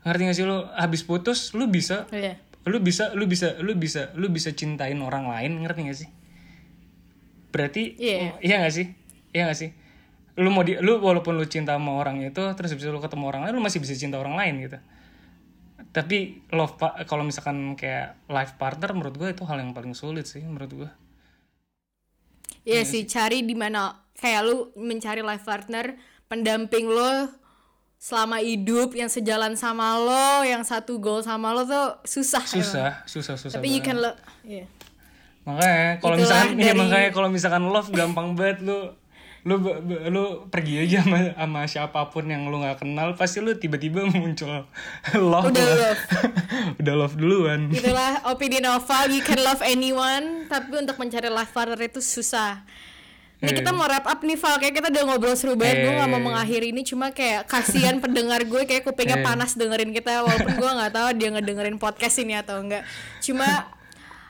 [0.03, 0.67] Ngerti gak sih lu?
[0.75, 2.35] Habis putus lu bisa Iya.
[2.67, 6.09] lu bisa lu bisa lu bisa lu bisa cintain orang lain ngerti gak sih?
[7.49, 8.35] Berarti Iya.
[8.43, 8.87] iya gak sih?
[9.31, 9.71] Iya gak sih
[10.39, 13.41] lu mau di lu walaupun lu cinta sama orang itu terus itu lu ketemu orang
[13.43, 14.79] lain lu masih bisa cinta orang lain gitu
[15.89, 20.39] tapi love kalau misalkan kayak life partner menurut gue itu hal yang paling sulit sih
[20.41, 20.89] menurut gue
[22.67, 25.95] Iya sih, cari di mana kayak lu mencari life partner,
[26.29, 27.31] pendamping lo
[27.97, 32.43] selama hidup yang sejalan sama lo, yang satu goal sama lo tuh susah.
[32.45, 32.61] emang.
[32.61, 33.89] susah susah susah Tapi you banget.
[33.89, 34.11] can lo,
[34.45, 34.65] iya.
[35.43, 38.93] makanya kalau misalkan iya, dari- makanya kalau misalkan love gampang banget lu
[39.41, 39.55] lu
[40.05, 44.67] lu pergi aja sama, sama siapa pun yang lu nggak kenal pasti lu tiba-tiba muncul
[45.13, 45.75] love Udah lah.
[45.87, 46.03] love.
[46.79, 51.79] udah love duluan Itulah opini Nova, you can love anyone, tapi untuk mencari life partner
[51.79, 52.67] itu susah.
[53.39, 56.11] Ini kita mau wrap up nih Val, kayak kita udah ngobrol seru banget, gue gak
[56.11, 56.25] mau Eh.
[56.25, 59.23] mengakhiri ini Cuma kayak kasihan pendengar gue kayak kupingnya Eh.
[59.23, 62.83] panas dengerin kita Walaupun gue gak tahu dia ngedengerin podcast ini atau enggak
[63.23, 63.47] Cuma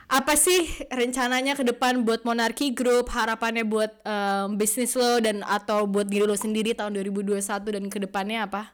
[0.10, 5.86] apa sih rencananya ke depan buat Monarchy Group, harapannya buat em, bisnis lo dan atau
[5.86, 8.74] buat diri lo sendiri tahun 2021 dan ke depannya apa?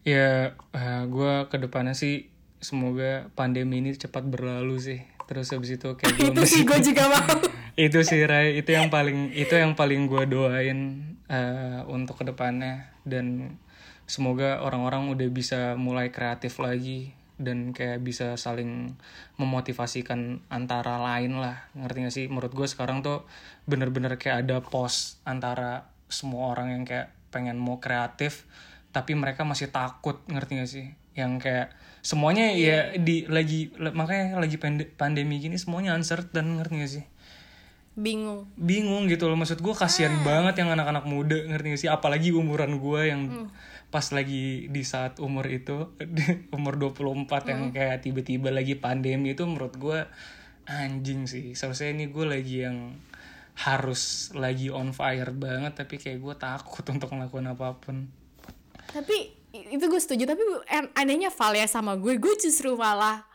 [0.00, 0.56] ya
[1.04, 5.00] gue ke depannya sih semoga pandemi ini cepat berlalu sih.
[5.28, 7.36] Terus habis itu kayak gue itu sih gue juga mau.
[7.80, 8.60] Itu sih Ray.
[8.60, 11.00] Itu yang paling itu yang paling gue doain
[11.30, 13.56] eh, untuk ke depannya dan
[14.04, 18.92] semoga orang-orang udah bisa mulai kreatif lagi dan kayak bisa saling
[19.40, 21.72] memotivasikan antara lain lah.
[21.72, 22.26] Ngerti gak sih?
[22.28, 23.24] Menurut gue sekarang tuh
[23.64, 28.44] bener-bener kayak ada pos antara semua orang yang kayak pengen mau kreatif
[28.92, 30.20] tapi mereka masih takut.
[30.28, 30.86] Ngerti gak sih?
[31.16, 31.68] Yang kayak
[32.04, 36.60] semuanya ya di lagi makanya lagi pande- pandemi gini semuanya uncertain.
[36.60, 37.04] Ngerti gak sih?
[37.96, 38.52] Bingung.
[38.60, 39.40] Bingung gitu loh.
[39.40, 41.40] Maksud gue kasihan banget yang anak-anak muda.
[41.48, 41.90] Ngerti gak sih?
[41.90, 43.48] Apalagi umuran gue yang
[43.90, 45.90] pas lagi di saat umur itu
[46.56, 50.06] umur 24 yang kayak tiba-tiba lagi pandemi itu menurut gue
[50.70, 51.58] anjing sih.
[51.58, 52.94] Seharusnya ini gue lagi yang
[53.60, 58.06] harus lagi on fire banget tapi kayak gue takut untuk melakukan apa pun.
[58.90, 63.26] Tapi itu gue setuju tapi an- anehnya Val ya sama gue gue justru malah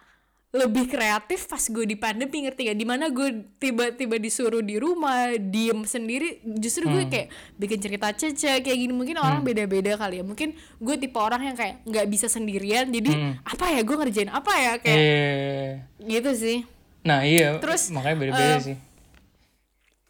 [0.56, 5.36] lebih kreatif pas gue di pandemi ngerti gak di mana gue tiba-tiba disuruh di rumah
[5.36, 7.28] diem sendiri justru gue kayak
[7.60, 8.96] bikin cerita cece kayak gini.
[8.96, 10.24] Mungkin orang beda-beda kali ya.
[10.24, 14.54] Mungkin gue tipe orang yang kayak nggak bisa sendirian jadi apa ya gue ngerjain apa
[14.56, 15.68] ya kayak eh
[16.08, 16.58] gitu sih.
[17.04, 18.78] Nah iya Terus, makanya beda-beda sih.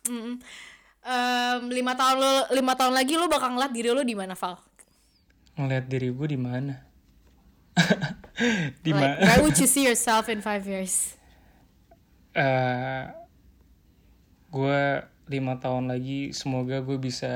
[0.05, 0.37] Mm-mm.
[1.05, 4.57] Em, lima tahun lo lima tahun lagi lo bakal ngeliat diri lo di mana Val
[5.55, 6.84] ngeliat diri gue di mana
[8.83, 11.15] di like, mana where would you see yourself in five years?
[12.35, 13.03] Eh
[14.55, 14.81] gue
[15.27, 17.33] lima tahun lagi semoga gue bisa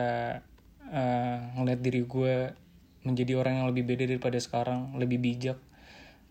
[0.88, 2.56] eh, ngeliat diri gue
[3.04, 5.60] menjadi orang yang lebih beda daripada sekarang lebih bijak.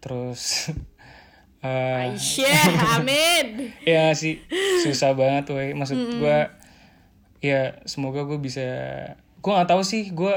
[0.01, 0.73] Terus
[1.65, 3.73] eh Aisyah, amin.
[3.89, 4.41] ya sih
[4.85, 5.77] susah banget woi.
[5.77, 6.39] Maksud gue
[7.39, 8.67] ya semoga gue bisa
[9.39, 10.35] gue nggak tahu sih gue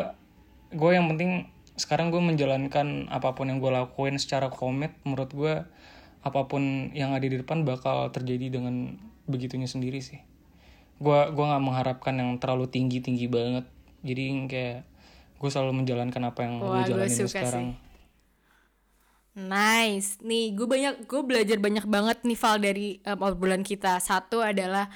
[0.71, 1.49] gue yang penting
[1.79, 5.53] sekarang gue menjalankan apa pun yang gue lakuin secara komit menurut gue
[6.21, 10.21] apa pun yang ada di depan bakal terjadi dengan begitunya sendiri sih
[11.01, 13.65] gue gua nggak mengharapkan yang terlalu tinggi tinggi banget
[14.05, 14.77] jadi kayak
[15.41, 17.67] gue selalu menjalankan apa yang Wah, gue gue jalanin suka sekarang
[19.31, 20.19] Nice.
[20.19, 24.03] Nih, gue banyak gue belajar banyak banget nih Val dari um, obrolan kita.
[24.03, 24.91] Satu adalah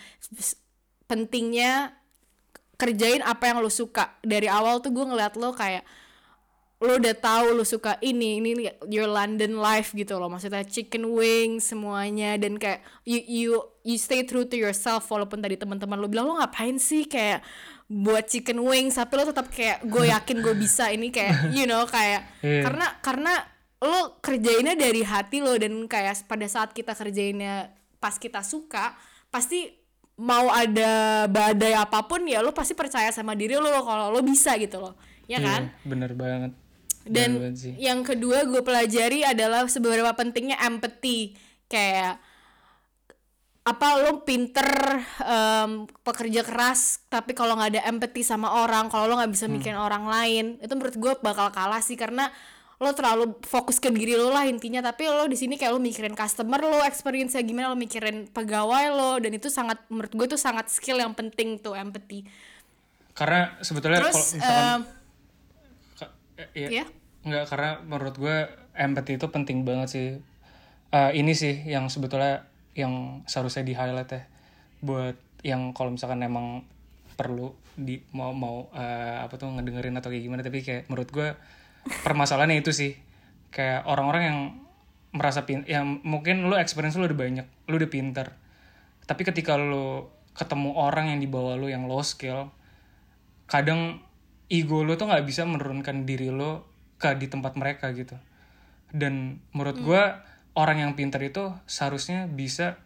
[1.08, 1.96] pentingnya
[2.76, 4.20] kerjain apa yang lo suka.
[4.20, 5.88] Dari awal tuh gue ngeliat lo kayak
[6.76, 10.28] lo udah tahu lo suka ini ini your London life gitu loh.
[10.28, 12.36] Maksudnya chicken wings semuanya.
[12.36, 13.52] Dan kayak you you
[13.88, 17.40] you stay true to yourself walaupun tadi teman-teman lo bilang lo ngapain sih kayak
[17.88, 19.00] buat chicken wings?
[19.00, 20.92] Tapi lo tetap kayak gue yakin gue bisa.
[20.92, 22.68] Ini kayak you know kayak Iya.
[22.68, 23.34] karena karena
[23.80, 25.56] lo kerjainnya dari hati lo.
[25.56, 27.72] Dan kayak pada saat kita kerjainnya
[28.04, 29.00] pas kita suka
[29.32, 29.72] pasti
[30.20, 34.60] mau ada badai apa pun ya lo pasti percaya sama diri lo kalau lo bisa
[34.60, 35.00] gitu loh.
[35.26, 35.72] Ya kan?
[35.72, 36.52] Iya, bener banget
[37.06, 41.38] dan yang kedua gue pelajari adalah seberapa pentingnya empathy.
[41.66, 42.18] Kayak
[43.66, 49.18] apa lo pinter em, pekerja keras tapi kalau nggak ada empathy sama orang kalau lo
[49.18, 49.58] nggak bisa Hmm.
[49.58, 52.30] mikirin orang lain itu menurut gue bakal kalah sih karena
[52.78, 54.84] lo terlalu fokus ke diri lo lah intinya.
[54.84, 59.12] Tapi lo di sini kayak lo mikirin customer lo experience gimana lo mikirin pegawai lo
[59.18, 62.28] dan itu sangat menurut gue tuh sangat skill yang penting tuh empathy.
[63.16, 65.05] Karena sebetulnya terus misalkan em, Ka- eh,
[66.54, 66.84] iya.
[66.84, 66.86] ya
[67.26, 68.38] Enggak, karena menurut gue
[68.78, 70.08] empathy itu penting banget sih.
[70.94, 72.46] Eh, ini sih yang sebetulnya
[72.78, 74.22] yang seharusnya di highlight ya.
[74.86, 76.62] Buat yang kalau misalkan emang
[77.18, 80.46] perlu di mau mau eh, apa tuh ngedengerin atau kayak gimana.
[80.46, 81.34] Tapi kayak menurut gue
[82.06, 82.94] permasalahannya itu sih.
[83.50, 84.40] Kayak orang-orang yang
[85.16, 88.38] merasa pin yang mungkin lu experience lu udah banyak lu udah pinter.
[89.10, 92.54] Tapi ketika lu ketemu orang yang di bawah lu yang low skill
[93.50, 94.04] kadang
[94.52, 96.66] ego lo tuh nggak bisa menurunkan diri lo
[97.02, 98.16] ke di tempat mereka gitu.
[98.94, 100.24] Dan menurut gua
[100.56, 102.80] orang yang pinter itu seharusnya bisa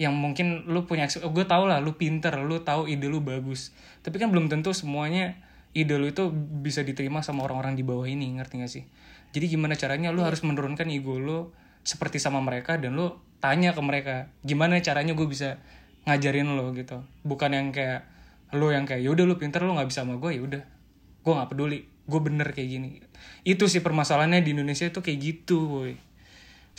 [0.00, 3.76] yang mungkin lu punya gue tau lah lu pinter lu tahu ide lu bagus.
[4.00, 5.36] Tapi kan belum tentu semuanya
[5.76, 6.32] ide lu itu
[6.64, 8.84] bisa diterima sama orang-orang di bawah ini ngerti gak sih?
[9.36, 11.52] Jadi gimana caranya lu harus menurunkan ego lu
[11.84, 15.60] seperti sama mereka dan lu tanya ke mereka gimana caranya gue bisa
[16.08, 16.72] ngajarin lo?
[16.72, 17.04] gitu.
[17.20, 18.08] Bukan yang kayak
[18.56, 20.64] lo yang kayak yaudah lu pinter lu nggak bisa sama gue yaudah
[21.20, 21.84] gue nggak peduli.
[22.08, 22.90] Gue bener kayak gini.
[23.46, 25.92] Itu sih permasalahannya di Indonesia itu kayak gitu boy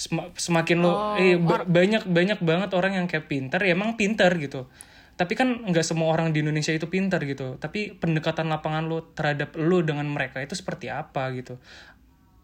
[0.01, 4.33] Sem- semakin lo eh ba- banyak banyak banget orang yang kayak pinter ya emang pinter
[4.39, 4.65] gitu.
[5.13, 7.61] Tapi kan nggak semua orang di Indonesia itu pinter gitu.
[7.61, 11.61] Tapi pendekatan lapangan lo terhadap lo dengan mereka itu seperti apa gitu?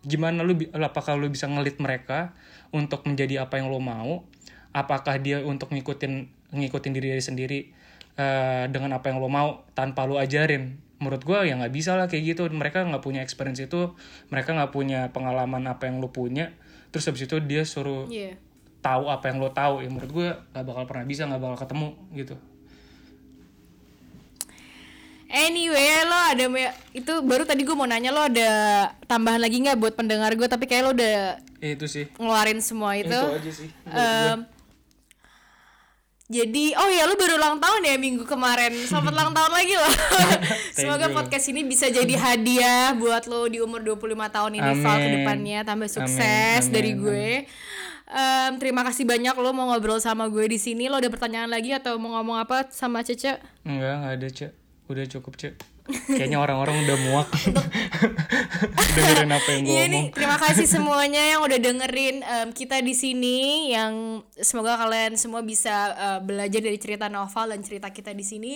[0.05, 2.37] Gimana lu apakah lu bisa ngelit mereka
[2.69, 4.27] untuk menjadi apa yang lo mau?
[4.75, 7.59] Apakah dia untuk ngikutin ngikutin diri dia sendiri
[8.21, 12.05] eh, dengan apa yang lo mau tanpa lo ajarin menurut gue ya nggak bisa lah
[12.05, 12.43] kayak gitu.
[12.47, 13.93] Mereka nggak punya experience itu
[14.27, 16.53] mereka nggak punya pengalaman apa yang lo punya.
[16.89, 18.35] Terus habis itu dia suruh Iya.
[18.79, 19.81] tahu apa yang lo tahu.
[19.81, 22.35] Ya menurut gue nggak bakal pernah bisa nggak bakal ketemu gitu.
[25.27, 26.45] Anyway, lo ada
[26.93, 28.49] itu baru tadi gue mau nanya lo ada
[29.03, 32.07] tambahan lagi nggak buat pendengar gue tapi kayak lo udah Eh, itu sih.
[32.15, 33.11] ngeluarin semua itu.
[33.11, 34.47] aja sih Em,
[36.27, 38.75] jadi oh ya lo baru ulang tahun ya minggu kemarin.
[38.83, 39.87] Selamat ulang tahun lagi lo.
[40.75, 45.11] Semoga podcast ini bisa jadi hadiah buat lo di umur 25 tahun ini Amin.
[45.23, 47.29] depannya tambah sukses Amin, dari amin, gue.
[48.07, 50.91] Em, terima kasih banyak lo mau ngobrol sama gue di sini.
[50.91, 53.39] Lo ada pertanyaan lagi atau mau ngomong apa sama Cece?
[53.63, 54.51] enggak nggak ada cek
[54.87, 55.53] udah cukup cek
[55.87, 57.29] kayaknya orang-orang udah muak
[58.97, 62.81] dengerin apa yang gue Iya ngomong nih, terima kasih semuanya yang udah dengerin em, kita
[62.81, 63.37] di sini.
[63.73, 63.93] Yang
[64.41, 68.53] semoga kalian semua bisa eh, belajar dari cerita novel dan cerita kita di sini.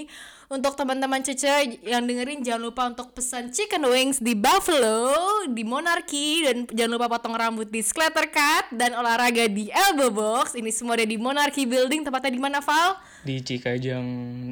[0.52, 5.16] Untuk teman-teman Cece yang dengerin jangan lupa untuk pesan chicken wings di Buffalo,
[5.48, 10.60] di Monarchy dan jangan lupa potong rambut di Splatter Cut dan olahraga di Elbow Box.
[10.60, 12.04] Ini semua ada di Monarchy Building.
[12.04, 13.00] Tempatnya di mana, Val?
[13.22, 14.06] Di Cikajang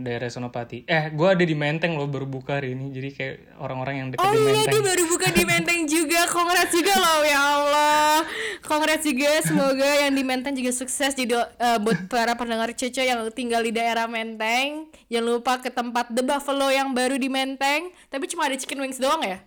[0.06, 2.94] daerah Sonopati eh gue ada di Menteng loh baru buka hari ini.
[2.94, 4.72] Jadi kayak orang-orang yang deket Oh di iya Menteng.
[4.72, 6.22] dia baru buka di Menteng juga.
[6.30, 8.14] Congrats juga loh ya Allah.
[8.62, 11.18] Congrats juga Semoga yang di Menteng juga sukses.
[11.18, 16.14] Jadi eh, buat para pendengar Cece yang tinggal di daerah Menteng Jangan lupa ke tempat
[16.14, 17.90] The Buffalo yang baru di Menteng.
[18.08, 19.42] Tapi cuma ada chicken wings doang ya?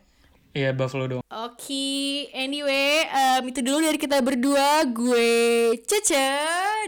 [0.53, 4.85] iya Buffalo dong Oke, anyway, em, itu dulu dari kita berdua.
[4.85, 6.29] Gue Cece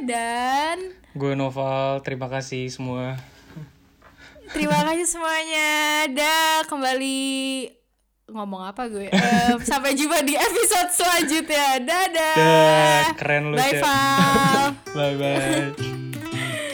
[0.04, 3.14] dan gue Noval terima kasih semua
[4.52, 5.70] terima kasih semuanya.
[6.12, 7.16] Dah kembali
[8.28, 9.08] ngomong apa gue?
[9.14, 11.80] Em, sampai jumpa di episode selanjutnya.
[11.80, 12.36] Dadah.
[12.36, 13.80] Dah, keren lu, Bye.
[13.80, 14.66] Val.
[14.96, 15.72] bye bye